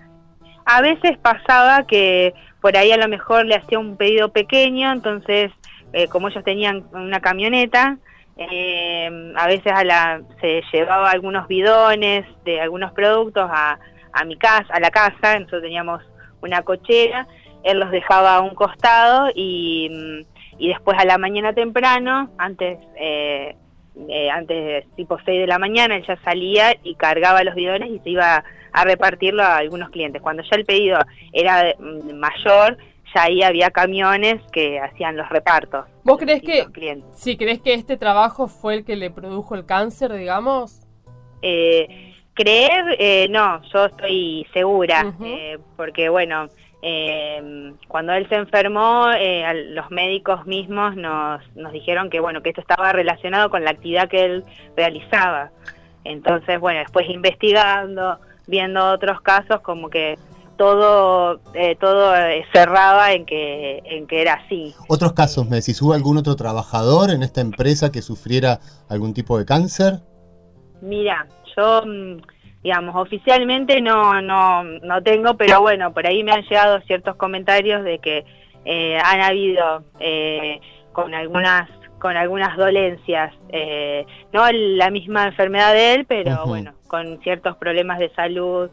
A 0.66 0.82
veces 0.84 1.18
pasaba 1.18 1.88
que 1.88 2.36
por 2.62 2.78
ahí 2.78 2.92
a 2.92 2.98
lo 2.98 3.08
mejor 3.08 3.48
le 3.48 3.56
hacía 3.56 3.80
un 3.80 3.98
pedido 3.98 4.32
pequeño, 4.32 4.94
entonces 4.94 5.52
eh, 5.92 6.08
como 6.08 6.28
ellos 6.28 6.44
tenían 6.44 6.86
una 6.94 7.20
camioneta, 7.20 7.98
eh, 8.38 9.34
a 9.36 9.48
veces 9.48 9.74
a 9.74 9.84
la, 9.84 10.22
se 10.40 10.62
llevaba 10.72 11.10
algunos 11.10 11.48
bidones 11.48 12.28
de 12.46 12.62
algunos 12.62 12.92
productos 12.92 13.50
a, 13.52 13.80
a 14.14 14.24
mi 14.24 14.38
casa, 14.38 14.68
a 14.70 14.80
la 14.80 14.92
casa, 14.92 15.40
nosotros 15.40 15.64
teníamos 15.64 16.04
una 16.44 16.62
cochera, 16.62 17.28
él 17.64 17.80
los 17.80 17.90
dejaba 17.90 18.36
a 18.36 18.42
un 18.42 18.54
costado 18.54 19.32
y 19.34 19.90
mm, 19.90 20.31
y 20.62 20.68
después 20.68 20.96
a 21.00 21.06
la 21.06 21.18
mañana 21.18 21.54
temprano, 21.54 22.30
antes, 22.38 22.78
eh, 22.96 23.56
eh, 24.08 24.30
antes 24.30 24.86
tipo 24.96 25.18
6 25.26 25.42
de 25.42 25.48
la 25.48 25.58
mañana, 25.58 25.96
él 25.96 26.06
ya 26.06 26.18
salía 26.18 26.76
y 26.84 26.94
cargaba 26.94 27.44
los 27.44 27.56
bidones 27.56 27.90
y 27.90 27.98
se 27.98 28.12
iba 28.12 28.44
a 28.72 28.84
repartirlo 28.84 29.42
a 29.42 29.58
algunos 29.58 29.90
clientes. 29.90 30.22
Cuando 30.22 30.44
ya 30.44 30.56
el 30.56 30.66
pedido 30.66 31.00
era 31.34 31.74
mm, 31.80 32.14
mayor, 32.14 32.78
ya 33.12 33.24
ahí 33.24 33.42
había 33.42 33.72
camiones 33.72 34.40
que 34.52 34.80
hacían 34.80 35.18
los 35.18 35.28
repartos. 35.30 35.88
¿Vos 36.04 36.20
crees 36.20 36.44
que, 36.44 36.68
si 37.14 37.38
crees 37.38 37.60
que 37.60 37.74
este 37.74 37.98
trabajo 37.98 38.48
fue 38.48 38.76
el 38.76 38.86
que 38.86 38.96
le 38.96 39.10
produjo 39.10 39.56
el 39.56 39.66
cáncer, 39.66 40.14
digamos? 40.14 40.86
Eh, 41.42 42.14
creer, 42.36 42.98
eh, 43.00 43.26
no, 43.32 43.64
yo 43.74 43.86
estoy 43.86 44.46
segura, 44.54 45.12
porque 45.76 46.08
bueno, 46.10 46.50
eh, 46.82 47.74
cuando 47.88 48.14
él 48.14 48.28
se 48.28 48.36
enfermó, 48.36 49.10
eh, 49.12 49.68
los 49.70 49.92
médicos 49.92 50.46
mismos 50.48 50.96
nos, 50.96 51.42
nos 51.56 51.72
dijeron 51.72 52.10
que 52.10 52.20
bueno 52.20 52.42
que 52.42 52.50
esto 52.50 52.62
estaba 52.62 52.92
relacionado 52.92 53.50
con 53.50 53.64
la 53.64 53.72
actividad 53.72 54.10
que 54.10 54.26
él 54.26 54.44
realizaba. 54.76 55.52
Entonces, 56.04 56.60
bueno, 56.60 56.80
después 56.80 57.08
investigando, 57.08 58.20
viendo 58.48 58.84
otros 58.90 59.22
casos, 59.22 59.62
como 59.62 59.90
que 59.90 60.18
todo 60.58 61.40
eh, 61.54 61.76
todo 61.80 62.14
cerraba 62.52 63.14
en 63.14 63.26
que 63.26 63.82
en 63.86 64.08
que 64.08 64.22
era 64.22 64.34
así. 64.34 64.74
Otros 64.88 65.14
casos, 65.14 65.48
me 65.48 65.58
decís, 65.58 65.80
¿hubo 65.82 65.94
algún 65.94 66.18
otro 66.18 66.36
trabajador 66.36 67.12
en 67.12 67.22
esta 67.22 67.42
empresa 67.42 67.92
que 67.92 68.02
sufriera 68.02 68.60
algún 68.90 69.14
tipo 69.14 69.38
de 69.38 69.46
cáncer? 69.46 70.00
Mira, 70.82 71.28
yo 71.56 71.84
mm, 71.86 72.18
digamos, 72.64 72.96
oficialmente 72.96 73.82
no, 73.82 74.22
no, 74.22 74.64
no 74.64 75.02
tengo, 75.04 75.36
pero 75.36 75.62
bueno, 75.62 75.94
por 75.94 76.06
ahí 76.06 76.24
me 76.24 76.32
han 76.32 76.44
llegado 76.44 76.80
ciertos 76.82 77.16
comentarios 77.16 77.84
de 77.84 78.00
que 78.00 78.26
eh, 78.66 78.98
han 79.04 79.22
habido 79.22 79.84
eh, 80.00 80.60
con 80.92 81.14
algunas 81.14 81.70
con 82.00 82.18
algunas 82.18 82.58
dolencias, 82.58 83.32
eh, 83.50 84.08
no 84.34 84.52
la 84.52 84.90
misma 84.90 85.26
enfermedad 85.28 85.72
de 85.74 85.94
él, 85.94 86.06
pero 86.06 86.48
bueno, 86.48 86.74
con 86.88 87.22
ciertos 87.22 87.58
problemas 87.58 88.00
de 88.00 88.10
salud, 88.16 88.72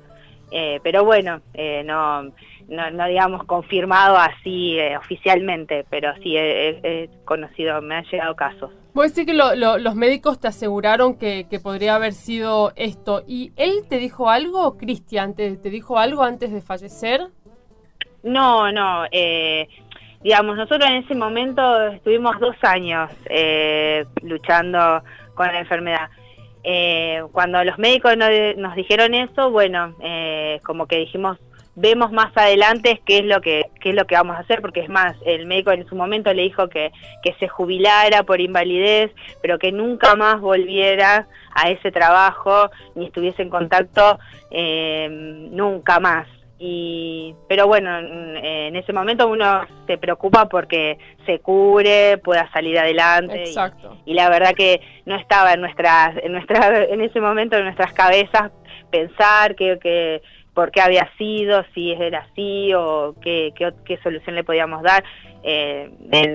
pero 0.82 1.04
bueno, 1.04 1.42
no, 1.84 2.32
no, 2.68 2.90
no, 2.90 3.06
digamos 3.06 3.44
confirmado 3.44 4.16
así 4.16 4.78
oficialmente, 4.96 5.84
pero 5.90 6.14
sí 6.22 6.36
he 6.36 7.08
conocido, 7.24 7.80
me 7.82 7.96
han 7.96 8.04
llegado 8.04 8.36
casos. 8.36 8.70
Puedes 8.98 9.14
decir 9.14 9.26
que 9.26 9.34
los 9.34 9.94
médicos 9.94 10.40
te 10.40 10.48
aseguraron 10.48 11.18
que, 11.18 11.46
podría 11.62 11.94
haber 11.94 12.14
sido 12.14 12.72
esto. 12.74 13.22
¿Y 13.28 13.52
él 13.54 13.86
te 13.88 13.98
dijo 13.98 14.28
algo, 14.28 14.76
Cristian? 14.76 15.36
¿Te, 15.36 15.56
dijo 15.56 16.00
algo 16.00 16.24
antes 16.24 16.50
de 16.50 16.60
fallecer? 16.60 17.28
No, 18.24 18.72
no. 18.72 19.04
Eh, 19.12 19.68
digamos, 20.20 20.56
nosotros 20.56 20.90
en 20.90 20.96
ese 20.96 21.14
momento 21.14 21.90
estuvimos 21.92 22.40
dos 22.40 22.56
años 22.62 23.08
eh, 23.26 24.04
luchando 24.22 25.04
con 25.34 25.46
la 25.46 25.60
enfermedad. 25.60 26.08
Eh, 26.64 27.22
cuando 27.30 27.62
los 27.62 27.78
médicos 27.78 28.16
nos, 28.16 28.74
dijeron 28.74 29.14
eso, 29.14 29.52
bueno, 29.52 29.94
como 30.64 30.86
que 30.86 30.96
dijimos, 30.96 31.38
vemos 31.80 32.10
más 32.10 32.36
adelante 32.36 33.00
qué 33.06 33.18
es 33.18 33.24
lo 33.24 33.40
que 33.40 33.70
qué 33.80 33.90
es 33.90 33.94
lo 33.94 34.06
que 34.06 34.16
vamos 34.16 34.36
a 34.36 34.40
hacer 34.40 34.60
porque 34.60 34.80
es 34.80 34.88
más 34.88 35.14
el 35.24 35.46
médico 35.46 35.70
en 35.70 35.86
su 35.88 35.94
momento 35.94 36.32
le 36.32 36.42
dijo 36.42 36.68
que, 36.68 36.90
que 37.22 37.34
se 37.34 37.46
jubilara 37.48 38.24
por 38.24 38.40
invalidez 38.40 39.12
pero 39.40 39.58
que 39.58 39.70
nunca 39.70 40.16
más 40.16 40.40
volviera 40.40 41.28
a 41.54 41.70
ese 41.70 41.92
trabajo 41.92 42.70
ni 42.94 43.06
estuviese 43.06 43.42
en 43.42 43.50
contacto 43.50 44.18
eh, 44.50 45.08
nunca 45.10 46.00
más 46.00 46.26
y 46.58 47.36
pero 47.48 47.68
bueno 47.68 47.96
en 47.98 48.74
ese 48.74 48.92
momento 48.92 49.28
uno 49.28 49.64
se 49.86 49.96
preocupa 49.98 50.48
porque 50.48 50.98
se 51.26 51.38
cure 51.38 52.18
pueda 52.18 52.50
salir 52.50 52.76
adelante 52.76 53.44
Exacto. 53.44 53.96
Y, 54.04 54.14
la 54.14 54.28
verdad 54.28 54.54
que 54.56 54.80
no 55.06 55.14
estaba 55.14 55.52
en 55.52 55.60
nuestras 55.60 56.16
en 56.16 56.32
nuestra 56.32 56.82
en 56.82 57.00
ese 57.00 57.20
momento 57.20 57.56
en 57.56 57.64
nuestras 57.64 57.92
cabezas 57.92 58.50
pensar 58.90 59.54
que, 59.54 59.78
que 59.78 60.22
por 60.58 60.72
qué 60.72 60.80
había 60.80 61.08
sido, 61.16 61.62
si 61.72 61.92
era 61.92 62.26
así 62.28 62.74
o 62.74 63.14
qué, 63.22 63.54
qué, 63.54 63.96
solución 64.02 64.34
le 64.34 64.42
podíamos 64.42 64.82
dar. 64.82 65.04
Eh, 65.44 65.88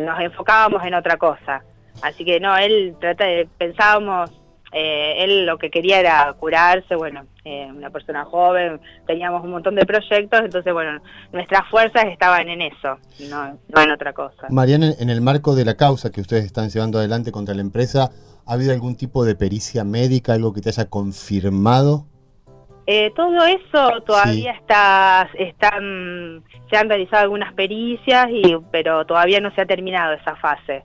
nos 0.06 0.18
enfocábamos 0.22 0.82
en 0.86 0.94
otra 0.94 1.18
cosa. 1.18 1.62
Así 2.02 2.24
que 2.24 2.40
no, 2.40 2.56
él 2.56 2.96
trata 3.02 3.26
de, 3.26 3.50
pensábamos, 3.58 4.32
eh, 4.72 5.26
él 5.26 5.46
lo 5.46 5.58
que 5.58 5.70
quería 5.70 6.00
era 6.00 6.34
curarse, 6.40 6.96
bueno, 6.96 7.26
eh, 7.44 7.68
una 7.70 7.90
persona 7.90 8.24
joven, 8.24 8.80
teníamos 9.06 9.44
un 9.44 9.52
montón 9.52 9.76
de 9.76 9.86
proyectos, 9.86 10.40
entonces 10.40 10.72
bueno, 10.72 11.02
nuestras 11.34 11.70
fuerzas 11.70 12.06
estaban 12.06 12.48
en 12.48 12.62
eso, 12.62 12.98
no, 13.30 13.60
no 13.76 13.82
en 13.82 13.92
otra 13.92 14.14
cosa. 14.14 14.48
Mariana, 14.50 14.94
en 14.98 15.10
el 15.10 15.20
marco 15.20 15.54
de 15.54 15.66
la 15.66 15.76
causa 15.76 16.14
que 16.14 16.22
ustedes 16.22 16.46
están 16.46 16.70
llevando 16.70 16.98
adelante 16.98 17.34
contra 17.34 17.56
la 17.56 17.62
empresa, 17.62 18.10
¿ha 18.46 18.54
habido 18.54 18.72
algún 18.72 18.96
tipo 18.96 19.26
de 19.26 19.36
pericia 19.36 19.84
médica, 19.84 20.32
algo 20.32 20.54
que 20.54 20.62
te 20.62 20.70
haya 20.70 20.86
confirmado 20.86 22.06
eh, 22.86 23.12
todo 23.16 23.46
eso 23.46 24.02
todavía 24.02 24.52
está, 24.52 25.30
están, 25.36 26.44
se 26.70 26.78
han 26.78 26.90
realizado 26.90 27.24
algunas 27.24 27.54
pericias, 27.54 28.28
y, 28.30 28.58
pero 28.72 29.06
todavía 29.06 29.40
no 29.40 29.52
se 29.56 29.62
ha 29.62 29.66
terminado 29.66 30.14
esa 30.14 30.36
fase. 30.36 30.84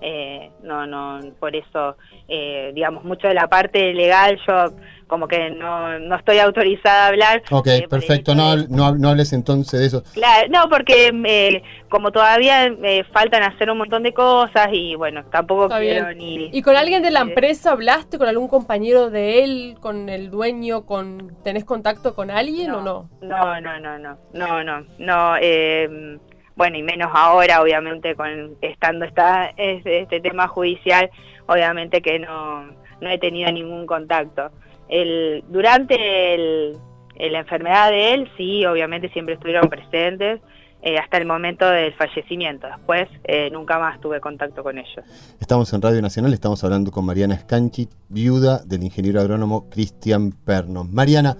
Eh, 0.00 0.50
no, 0.62 0.86
no, 0.86 1.20
por 1.38 1.54
eso, 1.54 1.96
eh, 2.28 2.72
digamos, 2.74 3.04
mucho 3.04 3.28
de 3.28 3.34
la 3.34 3.48
parte 3.48 3.92
legal 3.92 4.38
yo 4.46 4.74
como 5.10 5.26
que 5.26 5.50
no, 5.50 5.98
no 5.98 6.16
estoy 6.16 6.38
autorizada 6.38 7.04
a 7.04 7.08
hablar. 7.08 7.42
Ok, 7.50 7.66
eh, 7.66 7.86
perfecto, 7.90 8.34
no, 8.34 8.56
no, 8.56 8.94
no, 8.94 9.08
hables 9.08 9.32
entonces 9.32 9.80
de 9.80 9.86
eso. 9.86 10.04
Claro, 10.14 10.48
no, 10.50 10.68
porque 10.70 11.10
eh, 11.26 11.62
como 11.90 12.12
todavía 12.12 12.66
eh, 12.66 13.04
faltan 13.12 13.42
hacer 13.42 13.70
un 13.70 13.78
montón 13.78 14.04
de 14.04 14.14
cosas 14.14 14.68
y 14.72 14.94
bueno, 14.94 15.24
tampoco 15.24 15.68
quiero 15.68 16.14
ni... 16.14 16.48
¿Y 16.52 16.62
con 16.62 16.76
alguien 16.76 17.02
de 17.02 17.10
la 17.10 17.20
empresa 17.22 17.72
hablaste, 17.72 18.18
con 18.18 18.28
algún 18.28 18.46
compañero 18.46 19.10
de 19.10 19.42
él, 19.42 19.74
con 19.80 20.08
el 20.08 20.30
dueño, 20.30 20.86
con 20.86 21.36
tenés 21.42 21.64
contacto 21.64 22.14
con 22.14 22.30
alguien 22.30 22.70
o 22.70 22.80
no? 22.80 23.10
No, 23.20 23.60
no, 23.60 23.80
no, 23.80 23.98
no, 23.98 24.16
no, 24.32 24.64
no, 24.64 24.86
no, 24.98 25.36
eh, 25.40 26.18
bueno, 26.56 26.76
y 26.76 26.82
menos 26.82 27.10
ahora, 27.14 27.62
obviamente, 27.62 28.14
con 28.14 28.56
estando 28.60 29.04
esta, 29.04 29.46
este, 29.56 30.02
este 30.02 30.20
tema 30.20 30.48
judicial, 30.48 31.10
obviamente 31.46 32.02
que 32.02 32.18
no, 32.18 32.66
no 33.00 33.08
he 33.08 33.18
tenido 33.18 33.50
ningún 33.50 33.86
contacto. 33.86 34.50
El, 34.88 35.44
durante 35.48 36.34
el, 36.34 36.76
la 37.16 37.40
enfermedad 37.40 37.90
de 37.90 38.14
él, 38.14 38.30
sí, 38.36 38.64
obviamente 38.66 39.08
siempre 39.10 39.34
estuvieron 39.34 39.68
presentes, 39.68 40.40
eh, 40.82 40.96
hasta 40.96 41.18
el 41.18 41.26
momento 41.26 41.68
del 41.68 41.92
fallecimiento. 41.94 42.66
Después 42.66 43.08
eh, 43.24 43.50
nunca 43.50 43.78
más 43.78 44.00
tuve 44.00 44.18
contacto 44.20 44.62
con 44.62 44.78
ellos. 44.78 45.04
Estamos 45.38 45.72
en 45.74 45.82
Radio 45.82 46.00
Nacional, 46.00 46.32
estamos 46.32 46.64
hablando 46.64 46.90
con 46.90 47.04
Mariana 47.04 47.38
Scanchi, 47.38 47.88
viuda 48.08 48.60
del 48.64 48.82
ingeniero 48.82 49.20
agrónomo 49.20 49.68
Cristian 49.68 50.32
Perno. 50.32 50.84
Mariana, 50.84 51.36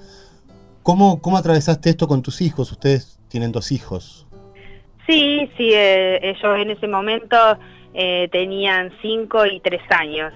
¿cómo, 0.82 1.22
¿cómo 1.22 1.38
atravesaste 1.38 1.88
esto 1.88 2.06
con 2.06 2.20
tus 2.22 2.42
hijos? 2.42 2.70
Ustedes 2.70 3.18
tienen 3.28 3.50
dos 3.50 3.72
hijos. 3.72 4.26
Sí, 5.10 5.50
sí, 5.56 5.72
eh, 5.74 6.20
ellos 6.22 6.58
en 6.58 6.70
ese 6.70 6.86
momento 6.86 7.36
eh, 7.94 8.28
tenían 8.30 8.92
cinco 9.02 9.44
y 9.44 9.58
tres 9.58 9.82
años. 9.90 10.32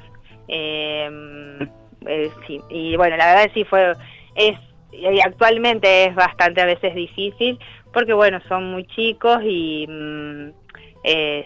Em, 0.49 1.63
eh, 2.07 2.31
sí, 2.47 2.61
y 2.69 2.97
bueno, 2.97 3.17
la 3.17 3.27
verdad 3.27 3.51
sí 3.55 3.65
fue, 3.65 3.93
es, 4.35 4.59
y 4.93 5.21
actualmente 5.21 6.07
es 6.07 6.15
bastante 6.17 6.61
a 6.61 6.67
veces 6.67 6.93
difícil, 6.95 7.59
porque 7.93 8.13
bueno, 8.13 8.41
son 8.49 8.73
muy 8.73 8.85
chicos 8.87 9.41
y 9.45 9.87
mm, 9.89 10.51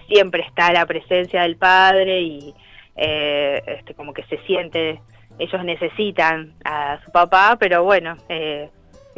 siempre 0.09 0.43
está 0.43 0.73
la 0.73 0.87
presencia 0.87 1.43
del 1.43 1.57
padre 1.57 2.23
y 2.23 2.55
este, 2.97 3.95
como 3.95 4.15
que 4.15 4.23
se 4.25 4.39
siente 4.47 5.01
ellos 5.39 5.65
necesitan 5.65 6.55
a 6.65 6.99
su 7.05 7.13
papá, 7.13 7.57
pero 7.61 7.85
bueno, 7.85 8.17
eh, 8.29 8.71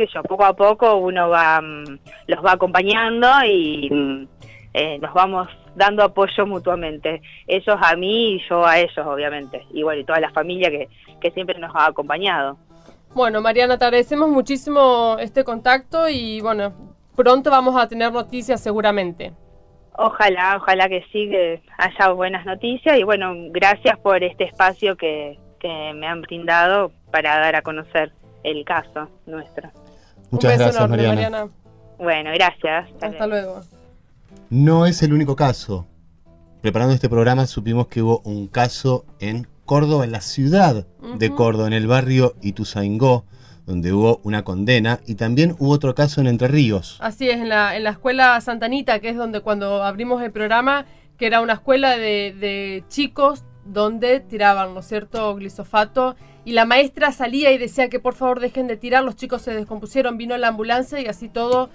qué 0.06 0.12
yo, 0.12 0.22
poco 0.22 0.44
a 0.44 0.54
poco 0.54 0.96
uno 0.96 1.28
va 1.28 1.60
mm, 1.60 1.98
los 2.26 2.44
va 2.44 2.52
acompañando 2.52 3.28
y 3.44 3.88
mm, 3.90 4.28
eh, 4.74 4.98
nos 4.98 5.12
vamos 5.14 5.48
dando 5.74 6.02
apoyo 6.02 6.46
mutuamente. 6.46 7.22
Ellos 7.46 7.76
a 7.80 7.96
mí 7.96 8.34
y 8.34 8.48
yo 8.48 8.64
a 8.64 8.78
ellos, 8.78 9.06
obviamente. 9.06 9.66
Y 9.72 9.82
bueno, 9.82 10.00
y 10.00 10.04
toda 10.04 10.20
la 10.20 10.30
familia 10.30 10.70
que, 10.70 10.88
que 11.20 11.30
siempre 11.32 11.58
nos 11.58 11.74
ha 11.74 11.86
acompañado. 11.86 12.58
Bueno, 13.14 13.40
Mariana, 13.40 13.76
te 13.76 13.84
agradecemos 13.84 14.28
muchísimo 14.28 15.16
este 15.18 15.42
contacto 15.42 16.08
y 16.08 16.40
bueno, 16.40 16.72
pronto 17.16 17.50
vamos 17.50 17.74
a 17.76 17.88
tener 17.88 18.12
noticias 18.12 18.62
seguramente. 18.62 19.32
Ojalá, 19.96 20.56
ojalá 20.56 20.88
que 20.88 21.02
sí, 21.12 21.28
que 21.28 21.60
haya 21.76 22.12
buenas 22.12 22.46
noticias 22.46 22.96
y 22.96 23.02
bueno, 23.02 23.34
gracias 23.50 23.98
por 23.98 24.22
este 24.22 24.44
espacio 24.44 24.96
que, 24.96 25.38
que 25.58 25.92
me 25.94 26.06
han 26.06 26.22
brindado 26.22 26.92
para 27.10 27.38
dar 27.38 27.56
a 27.56 27.62
conocer 27.62 28.12
el 28.42 28.64
caso 28.64 29.09
nuestro. 29.26 29.70
Muchas 30.31 30.53
Un 30.53 30.59
beso 30.59 30.64
gracias, 30.64 30.76
enorme, 30.76 30.96
Mariana. 30.96 31.14
Mariana. 31.14 31.53
Bueno, 31.98 32.31
gracias. 32.33 32.88
Hasta 33.03 33.26
luego. 33.26 33.61
No 34.48 34.87
es 34.87 35.03
el 35.03 35.12
único 35.12 35.37
caso. 35.37 35.87
Preparando 36.62 36.94
este 36.94 37.09
programa 37.09 37.46
supimos 37.46 37.88
que 37.88 38.03
hubo 38.03 38.20
un 38.24 38.46
caso 38.46 39.05
en 39.18 39.46
Córdoba, 39.64 40.05
en 40.05 40.12
la 40.12 40.20
ciudad 40.20 40.87
de. 41.18 41.31
Córdoba, 41.31 41.68
en 41.68 41.72
el 41.72 41.87
barrio 41.87 42.35
Ituzaingó, 42.42 43.24
donde 43.66 43.92
hubo 43.92 44.20
una 44.24 44.42
condena, 44.42 45.00
y 45.07 45.14
también 45.14 45.55
hubo 45.59 45.70
otro 45.70 45.94
caso 45.94 46.20
en 46.20 46.26
Entre 46.26 46.48
Ríos. 46.48 46.98
Así 47.00 47.31
es, 47.31 47.37
en 47.37 47.48
la, 47.48 47.76
en 47.76 47.85
la 47.85 47.90
escuela 47.90 48.40
Santanita, 48.40 48.98
que 48.98 49.11
es 49.11 49.16
donde 49.16 49.40
cuando 49.40 49.85
abrimos 49.85 50.22
el 50.22 50.33
programa, 50.33 50.87
que 51.16 51.26
era 51.26 51.40
una 51.40 51.53
escuela 51.53 51.96
de, 51.96 52.35
de 52.38 52.85
chicos 52.88 53.44
donde 53.64 54.20
tiraban, 54.20 54.74
¿no 54.74 54.81
es 54.81 54.87
cierto?, 54.87 55.35
glisofato. 55.37 56.16
Y 56.44 56.53
la 56.53 56.64
maestra 56.64 57.12
salía 57.12 57.53
y 57.53 57.59
decía 57.59 57.88
que 57.88 58.00
por 58.00 58.14
favor 58.14 58.40
dejen 58.40 58.66
de 58.66 58.76
tirar, 58.76 59.05
los 59.05 59.16
chicos 59.16 59.42
se 59.42 59.55
descompusieron, 59.55 60.16
vino 60.16 60.37
la 60.38 60.48
ambulancia 60.48 61.00
y 61.00 61.07
así 61.07 61.29
todo 61.29 61.70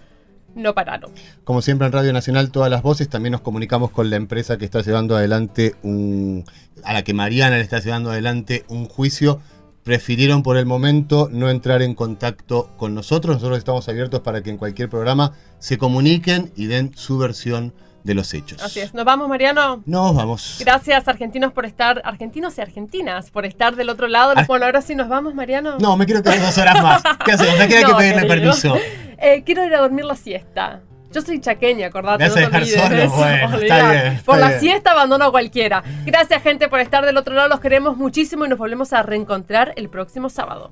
no 0.55 0.73
pararon. 0.73 1.11
Como 1.43 1.61
siempre 1.61 1.85
en 1.85 1.93
Radio 1.93 2.13
Nacional, 2.13 2.51
todas 2.51 2.71
las 2.71 2.81
voces, 2.81 3.09
también 3.09 3.33
nos 3.33 3.41
comunicamos 3.41 3.91
con 3.91 4.09
la 4.09 4.15
empresa 4.15 4.57
que 4.57 4.65
está 4.65 4.81
llevando 4.81 5.15
adelante 5.15 5.75
un. 5.83 6.45
a 6.83 6.93
la 6.93 7.03
que 7.03 7.13
Mariana 7.13 7.57
le 7.57 7.63
está 7.63 7.79
llevando 7.79 8.09
adelante 8.09 8.65
un 8.69 8.85
juicio. 8.85 9.39
Prefirieron 9.83 10.41
por 10.41 10.57
el 10.57 10.65
momento 10.65 11.29
no 11.31 11.47
entrar 11.51 11.83
en 11.83 11.93
contacto 11.93 12.71
con 12.77 12.95
nosotros. 12.95 13.35
Nosotros 13.35 13.59
estamos 13.59 13.87
abiertos 13.87 14.21
para 14.21 14.41
que 14.41 14.49
en 14.49 14.57
cualquier 14.57 14.89
programa 14.89 15.33
se 15.59 15.77
comuniquen 15.77 16.51
y 16.55 16.65
den 16.65 16.91
su 16.95 17.19
versión 17.19 17.71
de 18.05 18.13
los 18.13 18.33
hechos. 18.33 18.61
Así 18.61 18.79
es. 18.79 18.93
¿Nos 18.93 19.03
vamos, 19.03 19.27
Mariano? 19.27 19.81
Nos 19.85 20.15
vamos. 20.15 20.57
Gracias, 20.59 21.07
argentinos, 21.07 21.51
por 21.51 21.65
estar, 21.65 22.01
argentinos 22.05 22.57
y 22.57 22.61
argentinas, 22.61 23.31
por 23.31 23.45
estar 23.45 23.75
del 23.75 23.89
otro 23.89 24.07
lado. 24.07 24.33
Bueno, 24.47 24.65
ahora 24.65 24.81
sí 24.81 24.93
nos 24.95 25.09
vamos, 25.09 25.33
Mariano. 25.33 25.77
No, 25.79 25.97
me 25.97 26.05
quiero 26.05 26.21
quedar 26.21 26.39
dos 26.39 26.57
horas 26.57 26.81
más. 26.81 27.01
¿Qué 27.25 27.31
hacemos? 27.31 27.57
Me 27.57 27.67
queda 27.67 27.83
que 27.87 27.93
pedirle 27.95 28.27
querido. 28.27 28.53
permiso. 28.53 28.75
Eh, 29.17 29.43
quiero 29.43 29.65
ir 29.65 29.73
a 29.75 29.79
dormir 29.81 30.05
la 30.05 30.15
siesta. 30.15 30.81
Yo 31.11 31.21
soy 31.21 31.39
chaqueña, 31.39 31.87
acordate. 31.87 32.27
No 32.27 32.33
te 32.33 32.39
dejar 32.41 32.61
olvides 32.61 32.81
solo, 32.81 32.95
de 32.95 33.03
eso, 33.05 33.15
bueno, 33.15 33.57
está 33.61 33.91
bien, 33.91 34.05
está 34.13 34.23
Por 34.25 34.37
la 34.37 34.47
bien. 34.49 34.59
siesta 34.59 34.91
abandono 34.91 35.25
a 35.25 35.31
cualquiera. 35.31 35.83
Gracias, 36.05 36.43
gente, 36.43 36.67
por 36.69 36.79
estar 36.81 37.05
del 37.05 37.17
otro 37.17 37.33
lado. 37.33 37.47
Los 37.49 37.59
queremos 37.59 37.97
muchísimo 37.97 38.45
y 38.45 38.49
nos 38.49 38.59
volvemos 38.59 38.93
a 38.93 39.01
reencontrar 39.01 39.73
el 39.77 39.89
próximo 39.89 40.29
sábado. 40.29 40.71